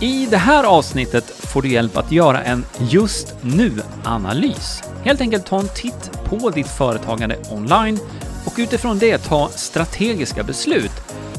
I 0.00 0.26
det 0.30 0.36
här 0.36 0.64
avsnittet 0.64 1.24
får 1.24 1.62
du 1.62 1.68
hjälp 1.68 1.96
att 1.96 2.12
göra 2.12 2.42
en 2.42 2.64
just 2.78 3.34
nu-analys. 3.40 4.82
Helt 5.04 5.20
enkelt 5.20 5.46
ta 5.46 5.60
en 5.60 5.68
titt 5.68 6.10
på 6.24 6.50
ditt 6.50 6.68
företagande 6.68 7.36
online 7.50 7.98
och 8.46 8.52
utifrån 8.56 8.98
det 8.98 9.18
ta 9.18 9.48
strategiska 9.48 10.42
beslut 10.42 10.92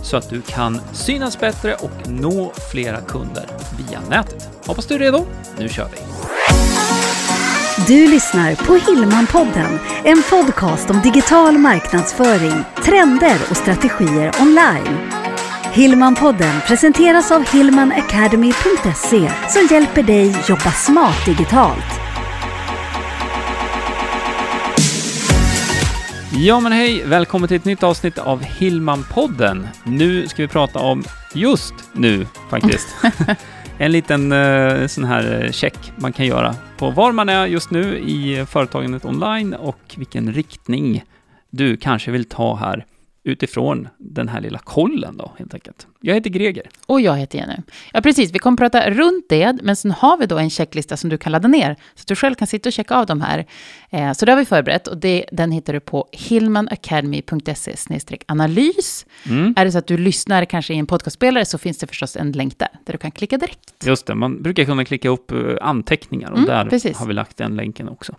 så 0.04 0.18
att 0.18 0.30
du 0.30 0.42
kan 0.42 0.82
synas 0.94 1.40
bättre 1.40 1.76
och 1.76 2.10
nå 2.10 2.52
flera 2.72 3.02
kunder 3.02 3.46
via 3.78 4.00
nätet. 4.10 4.50
Hoppas 4.66 4.86
du 4.86 4.96
är 4.96 5.00
redo. 5.00 5.26
Nu 5.58 5.70
kör 5.70 5.90
vi! 5.92 5.98
Du 7.88 8.08
lyssnar 8.08 8.56
på 8.56 8.76
Hillmanpodden, 8.76 9.80
en 10.04 10.24
podcast 10.30 10.90
om 10.90 11.02
digital 11.02 11.58
marknadsföring, 11.58 12.64
trender 12.84 13.38
och 13.50 13.58
strategier 13.58 14.32
online. 14.42 15.17
Hillmanpodden 15.78 16.62
presenteras 16.68 17.32
av 17.32 17.48
hillmanacademy.se 17.54 19.32
som 19.50 19.68
hjälper 19.72 20.04
dig 20.04 20.36
jobba 20.50 20.72
smart 20.72 21.26
digitalt. 21.26 22.00
Ja 26.46 26.60
men 26.60 26.72
hej, 26.72 27.04
välkommen 27.06 27.48
till 27.48 27.58
ett 27.58 27.66
nytt 27.66 27.84
avsnitt 27.84 28.18
av 28.18 28.42
Hillman-podden. 28.42 29.68
Nu 29.84 30.28
ska 30.28 30.42
vi 30.42 30.48
prata 30.48 30.80
om 30.80 31.04
just 31.34 31.74
nu 31.94 32.28
faktiskt. 32.50 32.88
en 33.78 33.92
liten 33.92 34.32
uh, 34.32 34.88
sån 34.88 35.04
här 35.04 35.44
eh, 35.44 35.52
check 35.52 35.92
man 35.96 36.14
kan 36.14 36.26
göra 36.26 36.56
på 36.78 36.90
var 36.90 37.12
man 37.12 37.30
är 37.30 37.46
just 37.46 37.72
nu 37.72 37.98
i 37.98 38.46
företagandet 38.50 39.06
online 39.06 39.54
och 39.54 39.96
vilken 39.98 40.34
riktning 40.34 41.04
du 41.50 41.78
kanske 41.78 42.12
vill 42.12 42.26
ta 42.26 42.56
här 42.56 42.86
utifrån 43.28 43.88
den 43.98 44.28
här 44.28 44.42
lilla 44.42 44.60
kollen 44.60 45.18
då, 45.18 45.32
helt 45.38 45.54
enkelt. 45.54 45.88
Jag 46.02 46.16
heter 46.16 46.30
Greger. 46.30 46.70
Och 46.86 47.02
jag 47.02 47.18
heter 47.18 47.38
Jenny. 47.38 47.56
Ja, 47.94 48.02
precis. 48.02 48.32
Vi 48.32 48.40
kommer 48.40 48.58
prata 48.58 48.90
runt 48.90 49.26
det, 49.30 49.56
men 49.64 49.76
sen 49.76 49.92
har 49.92 50.18
vi 50.18 50.26
då 50.26 50.38
en 50.38 50.50
checklista 50.50 50.98
som 50.98 51.10
du 51.10 51.18
kan 51.18 51.32
ladda 51.32 51.48
ner, 51.48 51.76
så 51.96 52.02
att 52.02 52.08
du 52.08 52.16
själv 52.16 52.36
kan 52.36 52.48
sitta 52.48 52.70
och 52.70 52.74
checka 52.74 52.96
av 52.96 53.06
de 53.06 53.22
här. 53.22 53.46
Eh, 53.90 54.14
så 54.14 54.26
det 54.26 54.32
har 54.32 54.40
vi 54.40 54.46
förberett 54.46 54.88
och 54.88 54.98
det, 54.98 55.26
den 55.32 55.52
hittar 55.52 55.74
du 55.74 55.80
på 55.80 56.08
hillmanacademy.se 56.12 57.76
analys. 58.26 59.06
Mm. 59.30 59.54
Är 59.58 59.66
det 59.66 59.72
så 59.72 59.78
att 59.78 59.88
du 59.88 59.98
lyssnar 59.98 60.46
kanske 60.46 60.74
i 60.74 60.78
en 60.78 60.86
podcastspelare 60.88 61.46
så 61.46 61.58
finns 61.58 61.78
det 61.78 61.88
förstås 61.88 62.16
en 62.16 62.32
länk 62.32 62.60
där, 62.60 62.70
där 62.86 62.94
du 62.94 62.98
kan 62.98 63.12
klicka 63.12 63.38
direkt. 63.38 63.86
Just 63.86 64.06
det, 64.06 64.16
man 64.16 64.44
brukar 64.44 64.66
kunna 64.66 64.86
klicka 64.86 65.10
upp 65.10 65.32
eh, 65.32 65.40
anteckningar 65.62 66.32
och 66.32 66.38
mm, 66.38 66.50
där 66.50 66.66
precis. 66.66 66.98
har 66.98 67.08
vi 67.08 67.14
lagt 67.14 67.38
den 67.38 67.56
länken 67.56 67.90
också. 67.90 68.16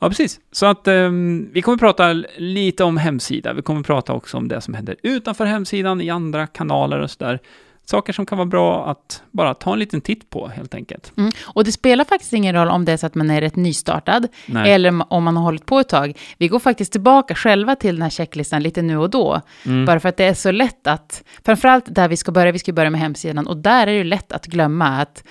Ja, 0.00 0.08
precis. 0.08 0.40
Så 0.52 0.66
att 0.66 0.88
um, 0.88 1.50
vi 1.52 1.62
kommer 1.62 1.78
prata 1.78 2.12
lite 2.36 2.84
om 2.84 2.96
hemsida. 2.96 3.52
Vi 3.52 3.62
kommer 3.62 3.82
prata 3.82 4.12
också 4.12 4.36
om 4.40 4.48
det 4.48 4.60
som 4.60 4.74
händer 4.74 4.96
utanför 5.02 5.46
hemsidan 5.46 6.00
i 6.00 6.10
andra 6.10 6.46
kanaler 6.46 6.98
och 6.98 7.10
sådär. 7.10 7.38
Saker 7.84 8.12
som 8.12 8.26
kan 8.26 8.38
vara 8.38 8.46
bra 8.46 8.90
att 8.90 9.22
bara 9.30 9.54
ta 9.54 9.72
en 9.72 9.78
liten 9.78 10.00
titt 10.00 10.30
på 10.30 10.48
helt 10.48 10.74
enkelt. 10.74 11.12
Mm. 11.16 11.30
Och 11.44 11.64
det 11.64 11.72
spelar 11.72 12.04
faktiskt 12.04 12.32
ingen 12.32 12.54
roll 12.54 12.68
om 12.68 12.84
det 12.84 12.92
är 12.92 12.96
så 12.96 13.06
att 13.06 13.14
man 13.14 13.30
är 13.30 13.40
rätt 13.40 13.56
nystartad 13.56 14.28
Nej. 14.46 14.72
eller 14.72 15.12
om 15.12 15.24
man 15.24 15.36
har 15.36 15.44
hållit 15.44 15.66
på 15.66 15.80
ett 15.80 15.88
tag. 15.88 16.18
Vi 16.38 16.48
går 16.48 16.58
faktiskt 16.58 16.92
tillbaka 16.92 17.34
själva 17.34 17.76
till 17.76 17.94
den 17.94 18.02
här 18.02 18.10
checklistan 18.10 18.62
lite 18.62 18.82
nu 18.82 18.96
och 18.96 19.10
då. 19.10 19.40
Mm. 19.66 19.84
Bara 19.84 20.00
för 20.00 20.08
att 20.08 20.16
det 20.16 20.24
är 20.24 20.34
så 20.34 20.50
lätt 20.50 20.86
att, 20.86 21.22
framförallt 21.44 21.84
där 21.88 22.08
vi 22.08 22.16
ska 22.16 22.32
börja, 22.32 22.52
vi 22.52 22.58
ska 22.58 22.72
börja 22.72 22.90
med 22.90 23.00
hemsidan 23.00 23.46
och 23.46 23.56
där 23.56 23.86
är 23.86 23.98
det 23.98 24.04
lätt 24.04 24.32
att 24.32 24.46
glömma 24.46 24.88
att 24.88 25.24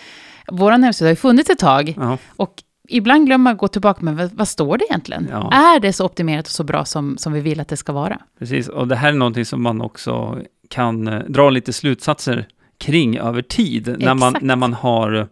vår 0.47 0.71
hemsida 0.71 1.07
har 1.07 1.11
ju 1.11 1.15
funnits 1.15 1.49
ett 1.49 1.59
tag. 1.59 1.93
Ja. 1.97 2.17
Och 2.35 2.53
ibland 2.89 3.25
glömmer 3.25 3.43
man 3.43 3.53
att 3.53 3.59
gå 3.59 3.67
tillbaka, 3.67 3.99
men 4.01 4.17
vad, 4.17 4.31
vad 4.33 4.47
står 4.47 4.77
det 4.77 4.85
egentligen? 4.89 5.27
Ja. 5.31 5.51
Är 5.53 5.79
det 5.79 5.93
så 5.93 6.05
optimerat 6.05 6.45
och 6.45 6.51
så 6.51 6.63
bra 6.63 6.85
som, 6.85 7.17
som 7.17 7.33
vi 7.33 7.41
vill 7.41 7.59
att 7.59 7.67
det 7.67 7.77
ska 7.77 7.93
vara? 7.93 8.19
Precis, 8.39 8.67
och 8.67 8.87
det 8.87 8.95
här 8.95 9.09
är 9.09 9.13
någonting 9.13 9.45
som 9.45 9.61
man 9.63 9.81
också 9.81 10.39
kan 10.69 11.07
eh, 11.07 11.19
dra 11.19 11.49
lite 11.49 11.73
slutsatser 11.73 12.47
kring 12.77 13.17
över 13.17 13.41
tid, 13.41 13.95
när 13.99 14.15
man, 14.15 14.35
när 14.41 14.55
man 14.55 14.73
har 14.73 15.27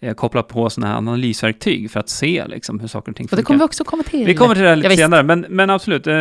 eh, 0.00 0.14
kopplat 0.14 0.48
på 0.48 0.70
sådana 0.70 0.92
här 0.92 0.98
analysverktyg 0.98 1.90
för 1.90 2.00
att 2.00 2.08
se 2.08 2.44
liksom, 2.46 2.80
hur 2.80 2.88
saker 2.88 3.12
och 3.12 3.16
ting 3.16 3.28
funkar. 3.28 3.36
Och 3.36 3.42
det 3.42 3.46
kommer 3.46 3.58
vi 3.58 3.64
också 3.64 3.84
komma 3.84 4.02
till. 4.02 4.26
Vi 4.26 4.34
kommer 4.34 4.54
till 4.54 4.64
det 4.64 4.76
lite 4.76 4.96
senare, 4.96 5.22
men, 5.22 5.46
men 5.48 5.70
absolut. 5.70 6.06
Eh, 6.06 6.12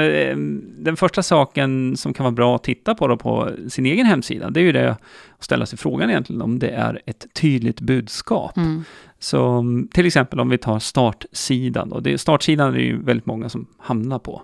den 0.78 0.96
första 0.98 1.24
saken 1.24 1.98
som 1.98 2.14
kan 2.14 2.24
vara 2.24 2.32
bra 2.32 2.56
att 2.56 2.64
titta 2.64 2.96
på 2.96 3.08
då 3.08 3.18
på 3.18 3.52
sin 3.70 3.86
egen 3.86 4.06
hemsida, 4.06 4.50
det 4.50 4.60
är 4.60 4.64
ju 4.64 4.72
det 4.72 4.92
att 4.92 5.44
ställa 5.44 5.66
sig 5.66 5.80
frågan 5.80 6.10
egentligen 6.10 6.42
om 6.42 6.60
det 6.60 6.70
är 6.70 7.02
ett 7.06 7.26
tydligt 7.34 7.80
budskap. 7.80 8.58
Mm. 8.58 8.84
Så 9.26 9.64
till 9.92 10.06
exempel 10.06 10.40
om 10.40 10.50
vi 10.50 10.58
tar 10.58 10.80
startsidan 10.80 11.90
då. 11.90 12.00
Det, 12.00 12.18
startsidan 12.18 12.74
är 12.74 12.78
det 12.78 12.84
ju 12.84 13.04
väldigt 13.04 13.26
många 13.26 13.50
som 13.50 13.68
hamnar 13.80 14.20
på 14.20 14.42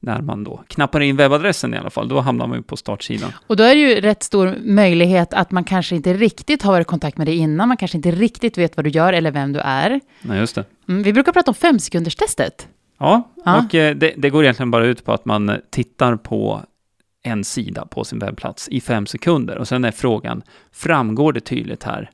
när 0.00 0.20
man 0.20 0.44
då 0.44 0.62
knappar 0.68 1.00
in 1.00 1.16
webbadressen 1.16 1.74
i 1.74 1.76
alla 1.76 1.90
fall, 1.90 2.08
då 2.08 2.20
hamnar 2.20 2.46
man 2.46 2.56
ju 2.56 2.62
på 2.62 2.76
startsidan. 2.76 3.32
Och 3.46 3.56
då 3.56 3.64
är 3.64 3.74
det 3.74 3.80
ju 3.80 4.00
rätt 4.00 4.22
stor 4.22 4.56
möjlighet 4.60 5.34
att 5.34 5.50
man 5.50 5.64
kanske 5.64 5.96
inte 5.96 6.12
riktigt 6.12 6.62
har 6.62 6.72
varit 6.72 6.86
i 6.86 6.88
kontakt 6.88 7.18
med 7.18 7.26
dig 7.26 7.36
innan, 7.36 7.68
man 7.68 7.76
kanske 7.76 7.98
inte 7.98 8.10
riktigt 8.10 8.58
vet 8.58 8.76
vad 8.76 8.86
du 8.86 8.90
gör 8.90 9.12
eller 9.12 9.30
vem 9.30 9.52
du 9.52 9.60
är. 9.60 10.00
Nej, 10.22 10.38
just 10.38 10.54
det. 10.54 10.64
Mm, 10.88 11.02
vi 11.02 11.12
brukar 11.12 11.32
prata 11.32 11.50
om 11.50 11.54
femsekunderstestet. 11.54 12.68
Ja, 12.98 13.32
ja, 13.44 13.64
och 13.64 13.74
eh, 13.74 13.96
det, 13.96 14.14
det 14.16 14.30
går 14.30 14.42
egentligen 14.42 14.70
bara 14.70 14.86
ut 14.86 15.04
på 15.04 15.12
att 15.12 15.24
man 15.24 15.52
tittar 15.70 16.16
på 16.16 16.60
en 17.22 17.44
sida 17.44 17.86
på 17.86 18.04
sin 18.04 18.18
webbplats 18.18 18.68
i 18.68 18.80
fem 18.80 19.06
sekunder 19.06 19.58
och 19.58 19.68
sen 19.68 19.84
är 19.84 19.90
frågan, 19.90 20.42
framgår 20.72 21.32
det 21.32 21.40
tydligt 21.40 21.84
här 21.84 22.10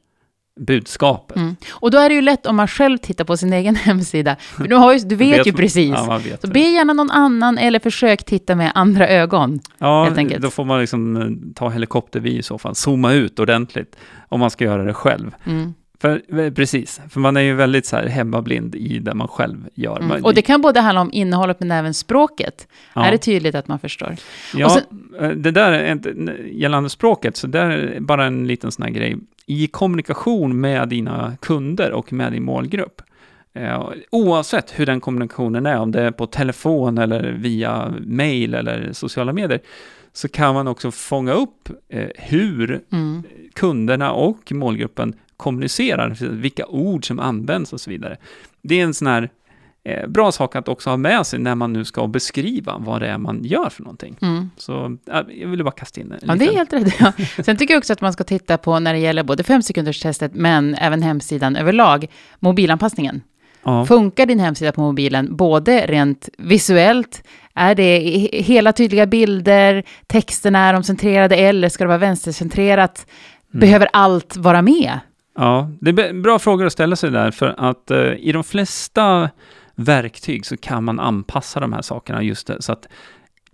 budskapet. 0.60 1.36
Mm. 1.36 1.56
Och 1.70 1.90
då 1.90 1.98
är 1.98 2.08
det 2.08 2.14
ju 2.14 2.20
lätt 2.20 2.46
om 2.46 2.56
man 2.56 2.68
själv 2.68 2.98
tittar 2.98 3.24
på 3.24 3.36
sin 3.36 3.52
egen 3.52 3.74
hemsida. 3.84 4.36
För 4.40 4.68
du, 4.68 4.76
har 4.76 4.92
ju, 4.92 4.98
du 4.98 5.16
vet, 5.16 5.38
vet 5.38 5.46
ju 5.46 5.52
precis. 5.52 5.90
Ja, 5.90 6.20
vet 6.24 6.40
så 6.40 6.46
be 6.46 6.60
gärna 6.60 6.92
någon 6.92 7.10
annan 7.10 7.58
eller 7.58 7.78
försök 7.78 8.24
titta 8.24 8.54
med 8.54 8.72
andra 8.74 9.08
ögon. 9.08 9.60
Ja, 9.78 10.10
då 10.38 10.50
får 10.50 10.64
man 10.64 10.80
liksom 10.80 11.16
eh, 11.16 11.54
ta 11.54 11.68
helikoptervy 11.68 12.38
i 12.38 12.42
så 12.42 12.58
fall, 12.58 12.74
zooma 12.74 13.12
ut 13.12 13.38
ordentligt 13.38 13.96
om 14.28 14.40
man 14.40 14.50
ska 14.50 14.64
göra 14.64 14.84
det 14.84 14.94
själv. 14.94 15.30
Mm. 15.44 15.74
För, 16.04 16.40
eh, 16.40 16.52
precis, 16.52 17.00
för 17.08 17.20
man 17.20 17.36
är 17.36 17.40
ju 17.40 17.54
väldigt 17.54 17.86
så 17.86 17.96
här 17.96 18.06
hemmablind 18.06 18.74
i 18.74 18.98
det 18.98 19.14
man 19.14 19.28
själv 19.28 19.68
gör. 19.74 20.00
Mm. 20.00 20.24
Och 20.24 20.34
det 20.34 20.42
kan 20.42 20.60
både 20.60 20.80
handla 20.80 21.00
om 21.00 21.10
innehållet 21.12 21.60
men 21.60 21.70
även 21.70 21.94
språket. 21.94 22.68
Ja. 22.94 23.04
Är 23.04 23.12
det 23.12 23.18
tydligt 23.18 23.54
att 23.54 23.68
man 23.68 23.78
förstår? 23.78 24.16
Ja, 24.54 24.70
sen, 24.70 24.82
eh, 25.20 25.30
det 25.30 25.50
där 25.50 25.72
är 25.72 25.92
inte, 25.92 26.14
gällande 26.52 26.90
språket, 26.90 27.36
så 27.36 27.46
det 27.46 27.58
är 27.58 28.00
bara 28.00 28.24
en 28.24 28.46
liten 28.46 28.72
sån 28.72 28.82
här 28.82 28.90
grej 28.90 29.16
i 29.46 29.66
kommunikation 29.66 30.60
med 30.60 30.88
dina 30.88 31.36
kunder 31.40 31.92
och 31.92 32.12
med 32.12 32.32
din 32.32 32.44
målgrupp. 32.44 33.02
Eh, 33.54 33.88
oavsett 34.10 34.78
hur 34.78 34.86
den 34.86 35.00
kommunikationen 35.00 35.66
är, 35.66 35.78
om 35.78 35.92
det 35.92 36.02
är 36.02 36.10
på 36.10 36.26
telefon 36.26 36.98
eller 36.98 37.32
via 37.32 37.94
mail 38.00 38.54
eller 38.54 38.92
sociala 38.92 39.32
medier, 39.32 39.60
så 40.12 40.28
kan 40.28 40.54
man 40.54 40.68
också 40.68 40.90
fånga 40.90 41.32
upp 41.32 41.68
eh, 41.88 42.08
hur 42.16 42.80
mm. 42.92 43.22
kunderna 43.54 44.12
och 44.12 44.52
målgruppen 44.52 45.14
kommunicerar, 45.36 46.16
vilka 46.30 46.66
ord 46.66 47.06
som 47.06 47.20
används 47.20 47.72
och 47.72 47.80
så 47.80 47.90
vidare. 47.90 48.16
Det 48.62 48.80
är 48.80 48.84
en 48.84 48.94
sån 48.94 49.06
här 49.06 49.30
eh, 49.84 50.06
bra 50.06 50.32
sak 50.32 50.56
att 50.56 50.68
också 50.68 50.90
ha 50.90 50.96
med 50.96 51.26
sig 51.26 51.38
när 51.38 51.54
man 51.54 51.72
nu 51.72 51.84
ska 51.84 52.06
beskriva 52.06 52.78
vad 52.78 53.00
det 53.00 53.08
är 53.08 53.18
man 53.18 53.44
gör 53.44 53.68
för 53.70 53.82
någonting. 53.82 54.16
Mm. 54.22 54.50
Så 54.56 54.96
jag 55.40 55.48
ville 55.48 55.64
bara 55.64 55.70
kasta 55.70 56.00
in 56.00 56.08
det. 56.08 56.18
Ja, 56.22 56.34
det 56.34 56.44
är 56.44 56.52
helt 56.52 56.72
rätt. 56.72 56.94
Ja. 57.00 57.12
Sen 57.44 57.56
tycker 57.56 57.74
jag 57.74 57.78
också 57.78 57.92
att 57.92 58.00
man 58.00 58.12
ska 58.12 58.24
titta 58.24 58.58
på 58.58 58.78
när 58.78 58.92
det 58.92 58.98
gäller 58.98 59.22
både 59.22 59.42
femsekunderstestet, 59.42 60.34
men 60.34 60.74
även 60.74 61.02
hemsidan 61.02 61.56
överlag, 61.56 62.06
mobilanpassningen. 62.38 63.20
Ja. 63.62 63.86
Funkar 63.86 64.26
din 64.26 64.40
hemsida 64.40 64.72
på 64.72 64.80
mobilen, 64.80 65.36
både 65.36 65.86
rent 65.86 66.28
visuellt, 66.38 67.22
är 67.54 67.74
det 67.74 67.98
hela 68.32 68.72
tydliga 68.72 69.06
bilder, 69.06 69.82
texterna, 70.06 70.58
är 70.58 70.72
de 70.72 70.82
centrerade 70.82 71.36
eller 71.36 71.68
ska 71.68 71.84
det 71.84 71.88
vara 71.88 71.98
vänstercentrerat? 71.98 73.06
Mm. 73.52 73.60
Behöver 73.60 73.88
allt 73.92 74.36
vara 74.36 74.62
med? 74.62 74.98
Ja, 75.34 75.70
det 75.80 75.90
är 75.90 76.22
bra 76.22 76.38
frågor 76.38 76.66
att 76.66 76.72
ställa 76.72 76.96
sig 76.96 77.10
där, 77.10 77.30
för 77.30 77.54
att 77.58 77.90
uh, 77.90 78.12
i 78.12 78.32
de 78.32 78.44
flesta 78.44 79.30
verktyg 79.74 80.46
så 80.46 80.56
kan 80.56 80.84
man 80.84 81.00
anpassa 81.00 81.60
de 81.60 81.72
här 81.72 81.82
sakerna 81.82 82.22
just 82.22 82.46
det, 82.46 82.62
så 82.62 82.72
att 82.72 82.88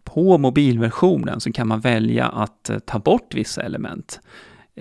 på 0.04 0.38
mobilversionen 0.38 1.40
så 1.40 1.52
kan 1.52 1.68
man 1.68 1.80
välja 1.80 2.28
att 2.28 2.70
uh, 2.70 2.78
ta 2.78 2.98
bort 2.98 3.34
vissa 3.34 3.62
element. 3.62 4.20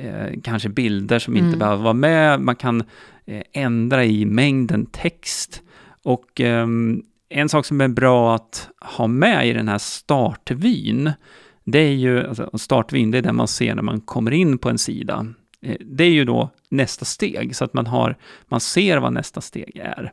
Uh, 0.04 0.42
kanske 0.44 0.70
bilder 0.70 1.20
som 1.20 1.34
mm. 1.34 1.46
inte 1.46 1.58
behöver 1.58 1.84
vara 1.84 1.94
med, 1.94 2.42
man 2.42 2.56
kan 2.56 2.84
ändra 3.54 4.06
i 4.06 4.26
mängden 4.26 4.86
text 4.86 5.62
och 6.04 6.40
um, 6.40 7.04
en 7.30 7.50
sak 7.50 7.66
som 7.66 7.82
är 7.82 7.88
bra 7.88 8.36
att 8.36 8.70
ha 8.82 9.08
med 9.08 9.48
i 9.48 9.54
den 9.54 9.68
här 9.68 9.78
startvyn, 9.78 11.12
det 11.64 11.80
är 11.80 11.92
ju, 11.92 12.28
alltså 12.28 12.58
startvyn, 12.58 13.12
det 13.12 13.18
är 13.18 13.22
den 13.22 13.36
man 13.36 13.48
ser 13.48 13.76
när 13.76 13.84
man 13.84 14.02
kommer 14.02 14.32
in 14.32 14.58
på 14.58 14.70
en 14.70 14.78
sida. 14.78 15.28
Eh, 15.62 15.76
det 15.80 16.04
är 16.04 16.10
ju 16.10 16.26
då 16.26 16.50
nästa 16.70 17.06
steg, 17.06 17.56
så 17.56 17.64
att 17.64 17.74
man, 17.74 17.88
har, 17.88 18.18
man 18.48 18.60
ser 18.60 18.98
vad 18.98 19.14
nästa 19.14 19.42
steg 19.42 19.78
är. 19.84 20.12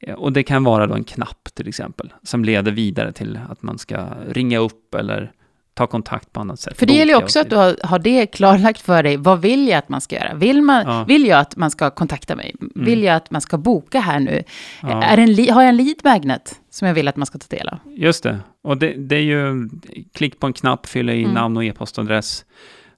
Eh, 0.00 0.14
och 0.14 0.32
det 0.32 0.42
kan 0.42 0.64
vara 0.64 0.86
då 0.86 0.94
en 0.94 1.04
knapp 1.04 1.48
till 1.54 1.68
exempel, 1.68 2.12
som 2.22 2.44
leder 2.44 2.72
vidare 2.72 3.12
till 3.12 3.40
att 3.48 3.62
man 3.62 3.78
ska 3.78 4.06
ringa 4.28 4.58
upp 4.58 4.94
eller 4.94 5.32
ta 5.78 5.86
kontakt 5.86 6.32
på 6.32 6.40
annat 6.40 6.60
sätt. 6.60 6.78
För 6.78 6.86
det 6.86 6.92
gäller 6.92 7.12
ju 7.12 7.22
också 7.22 7.40
att 7.40 7.50
du 7.50 7.56
har, 7.56 7.76
har, 7.82 7.98
det 7.98 8.26
klarlagt 8.26 8.80
för 8.80 9.02
dig. 9.02 9.16
Vad 9.16 9.40
vill 9.40 9.68
jag 9.68 9.78
att 9.78 9.88
man 9.88 10.00
ska 10.00 10.16
göra? 10.16 10.34
Vill, 10.34 10.62
man, 10.62 10.86
ja. 10.86 11.04
vill 11.04 11.26
jag 11.26 11.40
att 11.40 11.56
man 11.56 11.70
ska 11.70 11.90
kontakta 11.90 12.36
mig? 12.36 12.54
Mm. 12.60 12.72
Vill 12.74 13.02
jag 13.02 13.16
att 13.16 13.30
man 13.30 13.40
ska 13.40 13.58
boka 13.58 14.00
här 14.00 14.20
nu? 14.20 14.42
Ja. 14.82 15.02
Är 15.02 15.18
en, 15.18 15.54
har 15.54 15.62
jag 15.62 15.68
en 15.68 15.76
lead 15.76 15.96
magnet 16.04 16.60
som 16.70 16.88
jag 16.88 16.94
vill 16.94 17.08
att 17.08 17.16
man 17.16 17.26
ska 17.26 17.38
ta 17.38 17.56
del 17.56 17.68
av? 17.68 17.78
Just 17.84 18.22
det. 18.22 18.38
Och 18.62 18.76
det, 18.76 18.92
det 18.92 19.16
är 19.16 19.22
ju 19.22 19.68
klick 20.12 20.40
på 20.40 20.46
en 20.46 20.52
knapp, 20.52 20.86
fylla 20.86 21.12
i 21.12 21.22
mm. 21.22 21.34
namn 21.34 21.56
och 21.56 21.64
e-postadress 21.64 22.44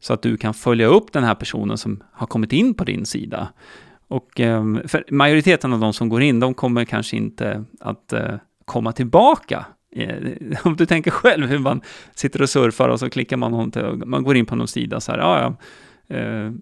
så 0.01 0.13
att 0.13 0.23
du 0.23 0.37
kan 0.37 0.55
följa 0.55 0.87
upp 0.87 1.13
den 1.13 1.25
här 1.25 1.35
personen 1.35 1.79
som 1.79 2.03
har 2.13 2.27
kommit 2.27 2.53
in 2.53 2.75
på 2.75 2.85
din 2.85 3.07
sida. 3.07 3.49
Och 4.09 4.41
ehm, 4.41 4.81
för 4.89 5.05
majoriteten 5.11 5.73
av 5.73 5.81
de 5.81 5.93
som 5.93 6.09
går 6.09 6.23
in, 6.23 6.41
de 6.41 6.55
kommer 6.55 6.85
kanske 6.85 7.17
inte 7.17 7.65
att 7.81 8.13
eh, 8.13 8.35
komma 8.65 8.93
tillbaka. 8.93 9.67
Eh, 9.97 10.17
om 10.65 10.77
du 10.77 10.87
tänker 10.87 11.11
själv 11.11 11.47
hur 11.47 11.59
man 11.59 11.81
sitter 12.15 12.43
och 12.43 12.51
surfar 12.51 12.89
och 12.89 13.01
så 13.01 13.11
klickar 13.11 13.37
man, 13.37 13.73
man 14.07 14.23
går 14.23 14.37
in 14.37 14.47
på 14.47 14.57
någon 14.57 14.69
sida 14.69 15.01
så 15.01 15.13
här, 15.13 15.19
ja, 15.19 15.41
ja, 16.09 16.17
eh, 16.17 16.53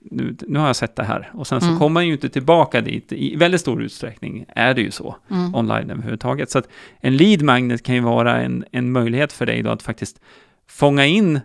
nu, 0.00 0.36
nu 0.48 0.58
har 0.58 0.66
jag 0.66 0.76
sett 0.76 0.96
det 0.96 1.04
här. 1.04 1.30
Och 1.34 1.46
sen 1.46 1.60
så 1.60 1.66
mm. 1.66 1.78
kommer 1.78 1.94
man 1.94 2.06
ju 2.06 2.12
inte 2.12 2.28
tillbaka 2.28 2.80
dit. 2.80 3.12
I 3.12 3.36
väldigt 3.36 3.60
stor 3.60 3.82
utsträckning 3.82 4.44
är 4.48 4.74
det 4.74 4.80
ju 4.80 4.90
så, 4.90 5.16
mm. 5.30 5.54
online 5.54 5.90
överhuvudtaget. 5.90 6.50
Så 6.50 6.58
att 6.58 6.68
en 7.00 7.16
lead 7.16 7.42
magnet 7.42 7.82
kan 7.82 7.94
ju 7.94 8.00
vara 8.00 8.42
en, 8.42 8.64
en 8.72 8.92
möjlighet 8.92 9.32
för 9.32 9.46
dig 9.46 9.62
då 9.62 9.70
att 9.70 9.82
faktiskt 9.82 10.20
fånga 10.66 11.06
in 11.06 11.40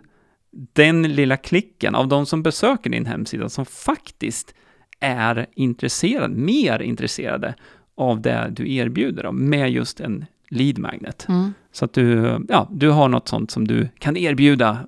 den 0.52 1.02
lilla 1.02 1.36
klicken 1.36 1.94
av 1.94 2.08
de 2.08 2.26
som 2.26 2.42
besöker 2.42 2.90
din 2.90 3.06
hemsida 3.06 3.48
som 3.48 3.66
faktiskt 3.66 4.54
är 5.00 5.46
intresserade, 5.54 6.34
mer 6.34 6.82
intresserade 6.82 7.54
av 7.94 8.20
det 8.20 8.52
du 8.56 8.74
erbjuder 8.74 9.22
dem 9.22 9.48
med 9.48 9.70
just 9.70 10.00
en 10.00 10.26
lead 10.48 10.78
magnet. 10.78 11.26
Mm. 11.28 11.52
Så 11.72 11.84
att 11.84 11.92
du, 11.92 12.38
ja, 12.48 12.68
du 12.70 12.90
har 12.90 13.08
något 13.08 13.28
sånt 13.28 13.50
som 13.50 13.68
du 13.68 13.88
kan 13.98 14.16
erbjuda 14.16 14.78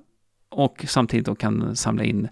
och 0.49 0.85
samtidigt 0.87 1.25
då 1.25 1.35
kan 1.35 1.75
samla 1.75 2.03
in 2.03 2.27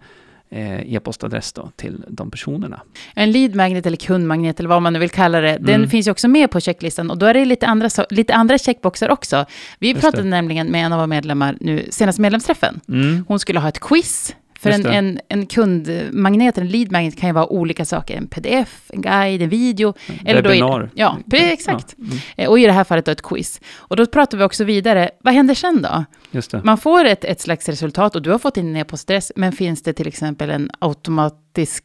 e-postadress 0.51 1.53
då 1.53 1.71
till 1.75 2.03
de 2.07 2.31
personerna. 2.31 2.81
En 3.15 3.31
lead 3.31 3.55
magnet 3.55 3.85
eller 3.85 3.97
kundmagnet 3.97 4.59
eller 4.59 4.69
vad 4.69 4.81
man 4.81 4.93
nu 4.93 4.99
vill 4.99 5.09
kalla 5.09 5.41
det, 5.41 5.57
den 5.61 5.75
mm. 5.75 5.89
finns 5.89 6.07
ju 6.07 6.11
också 6.11 6.27
med 6.27 6.51
på 6.51 6.59
checklistan 6.59 7.11
och 7.11 7.17
då 7.17 7.25
är 7.25 7.33
det 7.33 7.45
lite 7.45 7.67
andra, 7.67 7.89
lite 8.09 8.33
andra 8.33 8.57
checkboxar 8.57 9.09
också. 9.09 9.45
Vi 9.79 9.89
Just 9.89 10.01
pratade 10.01 10.23
det. 10.23 10.29
nämligen 10.29 10.67
med 10.67 10.85
en 10.85 10.93
av 10.93 10.97
våra 10.97 11.07
medlemmar 11.07 11.57
nu, 11.59 11.87
senast 11.89 12.19
medlemsträffen. 12.19 12.79
Mm. 12.87 13.25
Hon 13.27 13.39
skulle 13.39 13.59
ha 13.59 13.69
ett 13.69 13.79
quiz 13.79 14.35
för 14.61 14.69
en, 14.69 14.85
en, 14.85 15.19
en, 15.27 15.45
kundmagnet, 15.45 16.57
en 16.57 16.67
lead 16.67 16.91
magnet 16.91 17.17
kan 17.17 17.29
ju 17.29 17.33
vara 17.33 17.45
olika 17.47 17.85
saker. 17.85 18.17
En 18.17 18.27
pdf, 18.27 18.91
en 18.93 19.01
guide, 19.01 19.41
en 19.41 19.49
video. 19.49 19.93
Eller 20.25 20.41
Webinar. 20.41 20.81
Då 20.81 20.89
ja, 20.93 21.17
exakt. 21.29 21.95
Ja. 21.97 22.05
Mm. 22.37 22.49
Och 22.49 22.59
i 22.59 22.65
det 22.65 22.71
här 22.71 22.83
fallet 22.83 23.05
då 23.05 23.11
ett 23.11 23.21
quiz. 23.21 23.61
Och 23.75 23.95
då 23.95 24.05
pratar 24.05 24.37
vi 24.37 24.43
också 24.43 24.63
vidare, 24.63 25.09
vad 25.21 25.33
händer 25.33 25.55
sen 25.55 25.81
då? 25.81 26.05
Man 26.63 26.77
får 26.77 27.05
ett, 27.05 27.25
ett 27.25 27.41
slags 27.41 27.69
resultat 27.69 28.15
och 28.15 28.21
du 28.21 28.31
har 28.31 28.39
fått 28.39 28.57
in 28.57 28.67
en 28.67 28.75
e-postadress, 28.75 29.31
men 29.35 29.51
finns 29.51 29.83
det 29.83 29.93
till 29.93 30.07
exempel 30.07 30.49
en 30.49 30.71
automatisk 30.79 31.83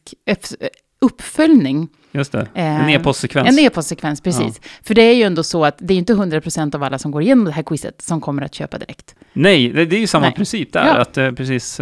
uppföljning? 1.01 1.87
Just 2.11 2.31
det, 2.31 2.47
en 2.53 2.81
eh, 2.81 2.93
e-postsekvens. 2.93 3.49
En 3.49 3.59
e-postsekvens, 3.59 4.21
precis. 4.21 4.59
Ja. 4.63 4.69
För 4.83 4.95
det 4.95 5.01
är 5.01 5.13
ju 5.13 5.23
ändå 5.23 5.43
så 5.43 5.65
att 5.65 5.75
det 5.79 5.93
är 5.93 5.97
inte 5.97 6.13
100% 6.13 6.75
av 6.75 6.83
alla 6.83 6.99
som 6.99 7.11
går 7.11 7.21
igenom 7.21 7.45
det 7.45 7.51
här 7.51 7.63
quizet 7.63 8.01
som 8.01 8.21
kommer 8.21 8.41
att 8.41 8.55
köpa 8.55 8.77
direkt. 8.77 9.15
Nej, 9.33 9.69
det, 9.69 9.85
det 9.85 9.95
är 9.95 9.99
ju 9.99 10.07
samma 10.07 10.25
Nej. 10.25 10.35
princip 10.35 10.73
där. 10.73 10.85
Ja. 10.85 10.93
Att, 10.93 11.17
eh, 11.17 11.31
precis, 11.31 11.79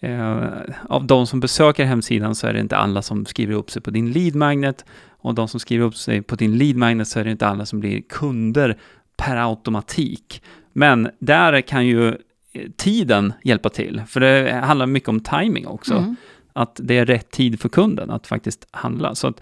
eh, 0.00 0.48
av 0.88 1.06
de 1.06 1.26
som 1.26 1.40
besöker 1.40 1.84
hemsidan 1.84 2.34
så 2.34 2.46
är 2.46 2.52
det 2.52 2.60
inte 2.60 2.76
alla 2.76 3.02
som 3.02 3.26
skriver 3.26 3.54
upp 3.54 3.70
sig 3.70 3.82
på 3.82 3.90
din 3.90 4.12
lead 4.12 4.34
magnet 4.34 4.84
och 5.08 5.34
de 5.34 5.48
som 5.48 5.60
skriver 5.60 5.86
upp 5.86 5.96
sig 5.96 6.22
på 6.22 6.36
din 6.36 6.58
lead 6.58 6.76
magnet 6.76 7.08
så 7.08 7.20
är 7.20 7.24
det 7.24 7.30
inte 7.30 7.46
alla 7.46 7.66
som 7.66 7.80
blir 7.80 8.00
kunder 8.00 8.76
per 9.16 9.36
automatik. 9.36 10.42
Men 10.72 11.10
där 11.18 11.60
kan 11.60 11.86
ju 11.86 12.08
eh, 12.08 12.70
tiden 12.76 13.32
hjälpa 13.42 13.68
till, 13.68 14.02
för 14.08 14.20
det 14.20 14.52
handlar 14.64 14.86
mycket 14.86 15.08
om 15.08 15.20
timing 15.20 15.66
också. 15.66 15.94
Mm. 15.94 16.16
Att 16.52 16.80
det 16.82 16.98
är 16.98 17.06
rätt 17.06 17.30
tid 17.30 17.60
för 17.60 17.68
kunden 17.68 18.10
att 18.10 18.26
faktiskt 18.26 18.68
handla. 18.70 19.14
Så 19.14 19.26
att 19.26 19.40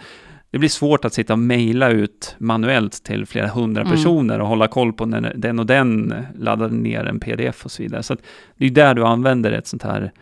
det 0.50 0.58
blir 0.58 0.68
svårt 0.68 1.04
att 1.04 1.14
sitta 1.14 1.32
och 1.32 1.38
mejla 1.38 1.90
ut 1.90 2.36
manuellt 2.38 3.04
till 3.04 3.26
flera 3.26 3.48
hundra 3.48 3.82
mm. 3.82 3.92
personer 3.92 4.40
och 4.40 4.48
hålla 4.48 4.68
koll 4.68 4.92
på 4.92 5.06
när 5.06 5.32
den 5.36 5.58
och 5.58 5.66
den 5.66 6.14
laddade 6.38 6.74
ner 6.74 7.04
en 7.04 7.20
pdf 7.20 7.64
och 7.64 7.70
så 7.70 7.82
vidare. 7.82 8.02
Så 8.02 8.16
det 8.56 8.66
är 8.66 8.70
där 8.70 8.94
du 8.94 9.04
använder 9.04 9.52
ett 9.52 9.66
sånt 9.66 9.82
här 9.82 10.12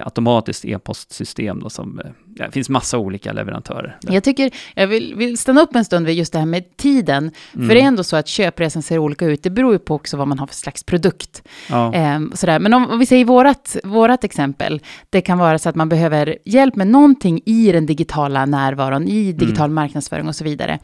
automatiskt 0.00 0.64
e-postsystem 0.64 1.60
då 1.60 1.70
som, 1.70 1.98
eh, 1.98 2.10
ja, 2.34 2.46
det 2.46 2.52
finns 2.52 2.68
massa 2.68 2.98
olika 2.98 3.32
leverantörer. 3.32 3.96
Där. 4.00 4.14
Jag 4.14 4.24
tycker, 4.24 4.50
jag 4.74 4.86
vill, 4.86 5.14
vill 5.14 5.38
stanna 5.38 5.60
upp 5.60 5.76
en 5.76 5.84
stund 5.84 6.06
vid 6.06 6.16
just 6.16 6.32
det 6.32 6.38
här 6.38 6.46
med 6.46 6.76
tiden. 6.76 7.30
Mm. 7.54 7.68
För 7.68 7.74
det 7.74 7.80
är 7.80 7.84
ändå 7.84 8.04
så 8.04 8.16
att 8.16 8.28
köpresan 8.28 8.82
ser 8.82 8.98
olika 8.98 9.26
ut. 9.26 9.42
Det 9.42 9.50
beror 9.50 9.72
ju 9.72 9.78
på 9.78 9.94
också 9.94 10.16
vad 10.16 10.28
man 10.28 10.38
har 10.38 10.46
för 10.46 10.54
slags 10.54 10.84
produkt. 10.84 11.42
Ja. 11.68 11.94
Ehm, 11.94 12.32
sådär. 12.34 12.58
Men 12.58 12.74
om, 12.74 12.90
om, 12.90 12.98
vi 12.98 13.06
säger 13.06 13.24
vårat, 13.24 13.76
vårat 13.84 14.24
exempel, 14.24 14.80
det 15.10 15.20
kan 15.20 15.38
vara 15.38 15.58
så 15.58 15.68
att 15.68 15.74
man 15.74 15.88
behöver 15.88 16.38
hjälp 16.44 16.76
med 16.76 16.86
någonting 16.86 17.40
i 17.44 17.72
den 17.72 17.86
digitala 17.86 18.46
närvaron, 18.46 19.08
i 19.08 19.32
digital 19.32 19.64
mm. 19.64 19.74
marknadsföring 19.74 20.28
och 20.28 20.36
så 20.36 20.44
vidare. 20.44 20.78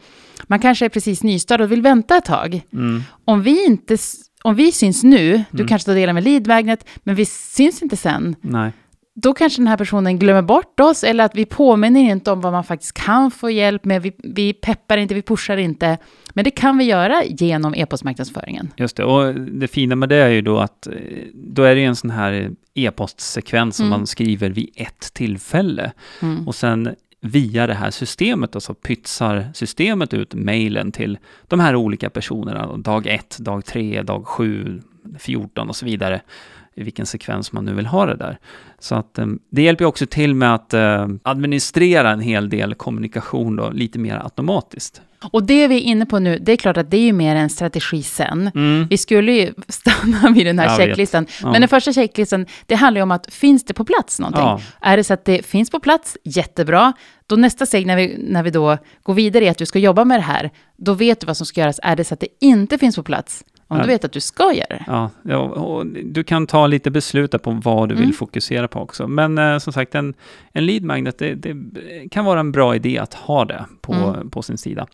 Man 0.47 0.59
kanske 0.59 0.85
är 0.85 0.89
precis 0.89 1.23
nystartad 1.23 1.63
och 1.63 1.71
vill 1.71 1.81
vänta 1.81 2.17
ett 2.17 2.25
tag. 2.25 2.61
Mm. 2.73 3.03
Om 3.25 3.41
vi 3.41 3.65
inte 3.65 3.97
om 4.41 4.55
vi 4.55 4.71
syns 4.71 5.03
nu, 5.03 5.43
du 5.51 5.57
mm. 5.57 5.67
kanske 5.67 5.85
tar 5.85 5.95
del 5.95 6.09
av 6.09 6.17
en 6.17 6.23
leadmagnet, 6.23 6.85
men 7.03 7.15
vi 7.15 7.25
syns 7.25 7.81
inte 7.81 7.97
sen. 7.97 8.35
Nej 8.41 8.71
då 9.21 9.33
kanske 9.33 9.61
den 9.61 9.67
här 9.67 9.77
personen 9.77 10.19
glömmer 10.19 10.41
bort 10.41 10.79
oss 10.79 11.03
eller 11.03 11.23
att 11.23 11.35
vi 11.35 11.45
påminner 11.45 11.99
inte 11.99 12.31
om 12.31 12.41
vad 12.41 12.51
man 12.51 12.63
faktiskt 12.63 12.93
kan 12.93 13.31
få 13.31 13.49
hjälp 13.49 13.85
med. 13.85 14.01
Vi, 14.01 14.13
vi 14.17 14.53
peppar 14.53 14.97
inte, 14.97 15.13
vi 15.13 15.21
pushar 15.21 15.57
inte. 15.57 15.97
Men 16.33 16.43
det 16.43 16.51
kan 16.51 16.77
vi 16.77 16.83
göra 16.83 17.23
genom 17.23 17.73
e-postmarknadsföringen. 17.75 18.73
Just 18.77 18.97
det, 18.97 19.03
och 19.03 19.35
det 19.35 19.67
fina 19.67 19.95
med 19.95 20.09
det 20.09 20.15
är 20.15 20.29
ju 20.29 20.41
då 20.41 20.57
att 20.57 20.87
eh, 20.87 20.93
då 21.33 21.63
är 21.63 21.75
det 21.75 21.83
en 21.83 21.95
sån 21.95 22.09
här 22.09 22.51
e-postsekvens 22.73 23.75
som 23.75 23.85
mm. 23.85 23.99
man 23.99 24.07
skriver 24.07 24.49
vid 24.49 24.69
ett 24.75 25.13
tillfälle. 25.13 25.91
Mm. 26.21 26.47
Och 26.47 26.55
sen 26.55 26.95
via 27.21 27.67
det 27.67 27.73
här 27.73 27.91
systemet 27.91 28.55
och 28.55 28.63
så 28.63 28.73
pytsar 28.73 29.49
systemet 29.53 30.13
ut 30.13 30.33
mejlen 30.33 30.91
till 30.91 31.17
de 31.47 31.59
här 31.59 31.75
olika 31.75 32.09
personerna. 32.09 32.77
Dag 32.77 33.07
1, 33.07 33.37
dag 33.39 33.65
3, 33.65 34.01
dag 34.01 34.27
7, 34.27 34.81
14 35.19 35.69
och 35.69 35.75
så 35.75 35.85
vidare 35.85 36.21
i 36.75 36.83
vilken 36.83 37.05
sekvens 37.05 37.51
man 37.51 37.65
nu 37.65 37.73
vill 37.73 37.85
ha 37.85 38.05
det 38.05 38.15
där. 38.15 38.37
Så 38.79 38.95
att 38.95 39.19
um, 39.19 39.39
det 39.49 39.61
hjälper 39.61 39.85
också 39.85 40.05
till 40.05 40.35
med 40.35 40.53
att 40.53 40.73
uh, 40.73 41.07
administrera 41.23 42.11
en 42.11 42.19
hel 42.19 42.49
del 42.49 42.75
kommunikation 42.75 43.55
då, 43.55 43.69
lite 43.69 43.99
mer 43.99 44.23
automatiskt. 44.23 45.01
Och 45.31 45.43
det 45.43 45.67
vi 45.67 45.75
är 45.75 45.81
inne 45.81 46.05
på 46.05 46.19
nu, 46.19 46.39
det 46.39 46.51
är 46.51 46.57
klart 46.57 46.77
att 46.77 46.91
det 46.91 46.97
är 46.97 47.01
ju 47.01 47.13
mer 47.13 47.35
en 47.35 47.49
strategi 47.49 48.03
sen. 48.03 48.51
Mm. 48.55 48.87
Vi 48.89 48.97
skulle 48.97 49.31
ju 49.31 49.53
stanna 49.67 50.29
vid 50.29 50.45
den 50.45 50.59
här 50.59 50.65
Jag 50.65 50.77
checklistan. 50.77 51.27
Ja. 51.41 51.51
Men 51.51 51.61
den 51.61 51.69
första 51.69 51.93
checklistan, 51.93 52.45
det 52.65 52.75
handlar 52.75 52.99
ju 52.99 53.03
om 53.03 53.11
att 53.11 53.33
finns 53.33 53.63
det 53.63 53.73
på 53.73 53.85
plats 53.85 54.19
någonting? 54.19 54.43
Ja. 54.43 54.61
Är 54.81 54.97
det 54.97 55.03
så 55.03 55.13
att 55.13 55.25
det 55.25 55.45
finns 55.45 55.69
på 55.69 55.79
plats, 55.79 56.17
jättebra. 56.23 56.93
Då 57.27 57.35
nästa 57.35 57.65
steg 57.65 57.85
när 57.85 57.95
vi, 57.95 58.15
när 58.17 58.43
vi 58.43 58.51
då 58.51 58.77
går 59.03 59.13
vidare 59.13 59.45
är 59.45 59.51
att 59.51 59.57
du 59.57 59.65
ska 59.65 59.79
jobba 59.79 60.05
med 60.05 60.19
det 60.19 60.23
här. 60.23 60.49
Då 60.77 60.93
vet 60.93 61.19
du 61.19 61.27
vad 61.27 61.37
som 61.37 61.45
ska 61.45 61.61
göras. 61.61 61.79
Är 61.83 61.95
det 61.95 62.03
så 62.03 62.13
att 62.13 62.19
det 62.19 62.27
inte 62.41 62.77
finns 62.77 62.95
på 62.95 63.03
plats, 63.03 63.43
om 63.71 63.77
du 63.77 63.87
vet 63.87 64.05
att 64.05 64.11
du 64.11 64.19
ska 64.21 64.53
göra 64.53 64.67
det. 64.69 65.09
Ja, 65.23 65.39
och 65.39 65.85
du 65.85 66.23
kan 66.23 66.47
ta 66.47 66.67
lite 66.67 66.91
beslut 66.91 67.41
på 67.41 67.51
vad 67.51 67.89
du 67.89 67.95
vill 67.95 68.03
mm. 68.03 68.13
fokusera 68.13 68.67
på 68.67 68.79
också. 68.79 69.07
Men 69.07 69.37
eh, 69.37 69.57
som 69.57 69.73
sagt, 69.73 69.95
en, 69.95 70.13
en 70.51 70.65
lead 70.65 70.83
magnet, 70.83 71.17
det, 71.17 71.35
det, 71.35 71.55
kan 72.11 72.25
vara 72.25 72.39
en 72.39 72.51
bra 72.51 72.75
idé 72.75 72.97
att 72.97 73.13
ha 73.13 73.45
det 73.45 73.65
på, 73.81 73.93
mm. 73.93 74.29
på 74.29 74.41
sin 74.41 74.57
sida. 74.57 74.87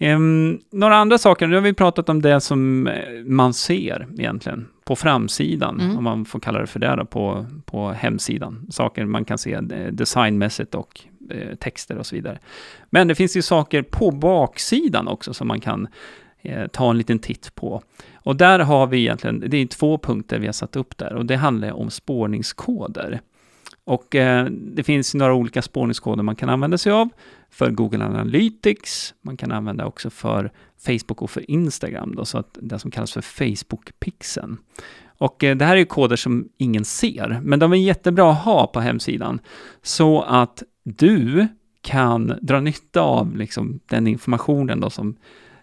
Um, 0.00 0.60
några 0.70 0.96
andra 0.96 1.18
saker, 1.18 1.46
nu 1.46 1.54
har 1.54 1.62
vi 1.62 1.72
pratat 1.72 2.08
om 2.08 2.22
det 2.22 2.40
som 2.40 2.86
eh, 2.86 2.94
man 3.24 3.54
ser 3.54 4.06
egentligen 4.18 4.66
på 4.84 4.96
framsidan, 4.96 5.80
mm. 5.80 5.98
om 5.98 6.04
man 6.04 6.24
får 6.24 6.40
kalla 6.40 6.58
det 6.58 6.66
för 6.66 6.80
det 6.80 6.96
då, 6.96 7.04
på, 7.04 7.46
på 7.64 7.90
hemsidan. 7.90 8.66
Saker 8.70 9.04
man 9.04 9.24
kan 9.24 9.38
se 9.38 9.52
eh, 9.52 9.92
designmässigt 9.92 10.74
och 10.74 11.00
eh, 11.30 11.54
texter 11.54 11.98
och 11.98 12.06
så 12.06 12.16
vidare. 12.16 12.38
Men 12.90 13.08
det 13.08 13.14
finns 13.14 13.36
ju 13.36 13.42
saker 13.42 13.82
på 13.82 14.10
baksidan 14.10 15.08
också 15.08 15.34
som 15.34 15.48
man 15.48 15.60
kan 15.60 15.88
eh, 16.42 16.66
ta 16.66 16.90
en 16.90 16.98
liten 16.98 17.18
titt 17.18 17.54
på. 17.54 17.82
Och 18.14 18.36
där 18.36 18.58
har 18.58 18.86
vi 18.86 18.98
egentligen, 18.98 19.44
det 19.46 19.56
är 19.56 19.66
två 19.66 19.98
punkter 19.98 20.38
vi 20.38 20.46
har 20.46 20.52
satt 20.52 20.76
upp 20.76 20.98
där 20.98 21.12
och 21.14 21.26
det 21.26 21.36
handlar 21.36 21.72
om 21.72 21.90
spårningskoder. 21.90 23.20
Och 23.84 24.14
eh, 24.14 24.44
det 24.50 24.82
finns 24.82 25.14
några 25.14 25.34
olika 25.34 25.62
spårningskoder 25.62 26.22
man 26.22 26.36
kan 26.36 26.48
använda 26.48 26.78
sig 26.78 26.92
av 26.92 27.08
för 27.50 27.70
Google 27.70 28.04
Analytics, 28.04 29.14
man 29.22 29.36
kan 29.36 29.52
använda 29.52 29.86
också 29.86 30.10
för 30.10 30.52
Facebook 30.86 31.22
och 31.22 31.30
för 31.30 31.50
Instagram, 31.50 32.14
då, 32.14 32.24
så 32.24 32.38
att 32.38 32.58
det 32.60 32.78
som 32.78 32.90
kallas 32.90 33.12
för 33.12 33.20
Facebook-pixeln. 33.20 34.56
Och 35.18 35.44
eh, 35.44 35.56
det 35.56 35.64
här 35.64 35.76
är 35.76 35.84
koder 35.84 36.16
som 36.16 36.48
ingen 36.56 36.84
ser, 36.84 37.40
men 37.42 37.58
de 37.58 37.72
är 37.72 37.76
jättebra 37.76 38.30
att 38.32 38.44
ha 38.44 38.66
på 38.66 38.80
hemsidan, 38.80 39.40
så 39.82 40.22
att 40.22 40.62
du 40.84 41.48
kan 41.82 42.38
dra 42.40 42.60
nytta 42.60 43.00
av 43.00 43.36
liksom, 43.36 43.80
den 43.86 44.06
informationen 44.06 44.80
då 44.80 44.90
som 44.90 45.16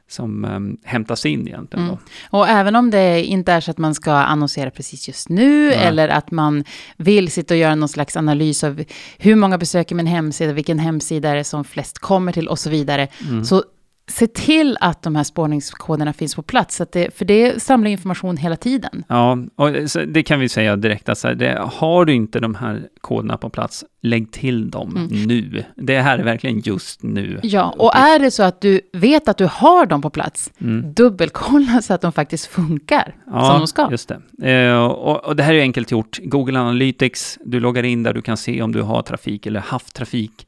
som 0.09 0.45
um, 0.45 0.77
hämtas 0.83 1.25
in 1.25 1.47
egentligen. 1.47 1.85
Mm. 1.85 1.97
Och 2.29 2.47
även 2.47 2.75
om 2.75 2.91
det 2.91 3.23
inte 3.23 3.51
är 3.51 3.61
så 3.61 3.71
att 3.71 3.77
man 3.77 3.95
ska 3.95 4.11
annonsera 4.11 4.71
precis 4.71 5.07
just 5.07 5.29
nu, 5.29 5.67
Nej. 5.67 5.77
eller 5.77 6.07
att 6.07 6.31
man 6.31 6.63
vill 6.97 7.31
sitta 7.31 7.53
och 7.53 7.57
göra 7.57 7.75
någon 7.75 7.89
slags 7.89 8.17
analys 8.17 8.63
av 8.63 8.83
hur 9.17 9.35
många 9.35 9.57
besöker 9.57 9.95
min 9.95 10.07
hemsida, 10.07 10.53
vilken 10.53 10.79
hemsida 10.79 11.29
är 11.29 11.35
det 11.35 11.43
som 11.43 11.63
flest 11.63 11.99
kommer 11.99 12.31
till 12.31 12.47
och 12.47 12.59
så 12.59 12.69
vidare, 12.69 13.07
mm. 13.29 13.45
så 13.45 13.63
se 14.09 14.27
till 14.27 14.77
att 14.81 15.01
de 15.01 15.15
här 15.15 15.23
spårningskoderna 15.23 16.13
finns 16.13 16.35
på 16.35 16.41
plats, 16.41 16.81
att 16.81 16.91
det, 16.91 17.17
för 17.17 17.25
det 17.25 17.61
samlar 17.61 17.91
information 17.91 18.37
hela 18.37 18.55
tiden. 18.55 19.03
Ja, 19.07 19.37
och 19.55 19.71
det 20.07 20.23
kan 20.23 20.39
vi 20.39 20.49
säga 20.49 20.75
direkt, 20.75 21.09
att 21.09 21.21
det, 21.21 21.61
har 21.71 22.05
du 22.05 22.13
inte 22.13 22.39
de 22.39 22.55
här 22.55 22.87
koderna 23.01 23.37
på 23.37 23.49
plats, 23.49 23.85
lägg 24.01 24.31
till 24.31 24.69
dem 24.69 24.95
mm. 24.95 25.23
nu. 25.23 25.63
Det 25.75 26.01
här 26.01 26.19
är 26.19 26.23
verkligen 26.23 26.59
just 26.59 27.03
nu. 27.03 27.39
Ja, 27.43 27.75
och 27.77 27.95
är 27.95 28.19
det 28.19 28.31
så 28.31 28.43
att 28.43 28.61
du 28.61 28.81
vet 28.93 29.27
att 29.27 29.37
du 29.37 29.45
har 29.51 29.85
dem 29.85 30.01
på 30.01 30.09
plats, 30.09 30.51
mm. 30.61 30.93
dubbelkolla 30.93 31.81
så 31.81 31.93
att 31.93 32.01
de 32.01 32.11
faktiskt 32.11 32.45
funkar 32.45 33.15
ja, 33.25 33.45
som 33.45 33.59
de 33.59 33.67
ska. 33.67 33.87
just 33.91 34.11
det. 34.37 34.51
Eh, 34.51 34.83
och, 34.83 35.25
och, 35.25 35.35
det 35.35 35.43
här 35.43 35.53
är 35.53 35.61
enkelt 35.61 35.91
gjort. 35.91 36.19
Google 36.23 36.59
Analytics, 36.59 37.39
du 37.45 37.59
loggar 37.59 37.83
in 37.83 38.03
där, 38.03 38.13
du 38.13 38.21
kan 38.21 38.37
se 38.37 38.61
om 38.61 38.71
du 38.71 38.81
har 38.81 39.01
trafik 39.01 39.45
eller 39.45 39.59
haft 39.59 39.95
trafik 39.95 40.47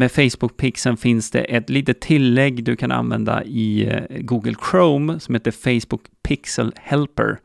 med 0.00 0.10
Facebook-pixeln 0.10 0.96
finns 0.96 1.30
det 1.30 1.40
ett 1.40 1.70
litet 1.70 2.00
tillägg 2.00 2.64
du 2.64 2.76
kan 2.76 2.92
använda 2.92 3.44
i 3.44 3.88
eh, 3.88 4.18
Google 4.20 4.54
Chrome 4.70 5.20
som 5.20 5.34
heter 5.34 5.50
Facebook 5.50 6.02
Pixel 6.22 6.72
Helper. 6.76 7.38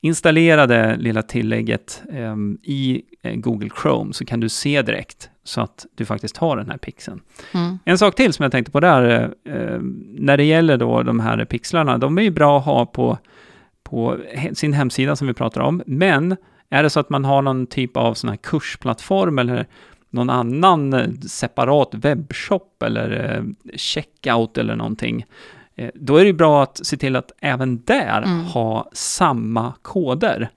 Installera 0.00 0.66
det 0.66 0.96
lilla 0.96 1.22
tillägget 1.22 2.02
i 2.62 3.02
eh, 3.22 3.34
Google 3.34 3.70
Chrome 3.82 4.12
så 4.12 4.24
kan 4.24 4.40
du 4.40 4.48
se 4.48 4.82
direkt 4.82 5.30
så 5.44 5.60
att 5.60 5.86
du 5.94 6.04
faktiskt 6.04 6.36
har 6.36 6.56
den 6.56 6.70
här 6.70 6.76
pixeln. 6.76 7.20
Mm. 7.54 7.78
En 7.84 7.98
sak 7.98 8.14
till 8.14 8.32
som 8.32 8.42
jag 8.42 8.52
tänkte 8.52 8.72
på 8.72 8.80
där, 8.80 9.24
uh, 9.48 9.78
när 10.18 10.36
det 10.36 10.44
gäller 10.44 10.76
då 10.76 11.02
de 11.02 11.20
här 11.20 11.44
pixlarna, 11.44 11.98
de 11.98 12.18
är 12.18 12.22
ju 12.22 12.30
bra 12.30 12.58
att 12.58 12.64
ha 12.64 12.86
på, 12.86 13.18
på 13.82 14.18
sin 14.52 14.72
hemsida 14.72 15.16
som 15.16 15.26
vi 15.26 15.34
pratar 15.34 15.60
om, 15.60 15.82
men 15.86 16.36
är 16.70 16.82
det 16.82 16.90
så 16.90 17.00
att 17.00 17.10
man 17.10 17.24
har 17.24 17.42
någon 17.42 17.66
typ 17.66 17.96
av 17.96 18.14
sån 18.14 18.30
här 18.30 18.36
kursplattform 18.36 19.38
eller 19.38 19.66
någon 20.14 20.30
annan 20.30 20.92
eh, 20.92 21.10
separat 21.26 21.88
webbshop 21.92 22.82
eller 22.82 23.34
eh, 23.36 23.76
checkout 23.76 24.58
eller 24.58 24.76
någonting, 24.76 25.24
eh, 25.74 25.90
då 25.94 26.16
är 26.16 26.24
det 26.24 26.32
bra 26.32 26.62
att 26.62 26.86
se 26.86 26.96
till 26.96 27.16
att 27.16 27.32
även 27.40 27.82
där 27.84 28.22
mm. 28.22 28.44
ha 28.44 28.90
samma 28.92 29.72
koder. 29.82 30.50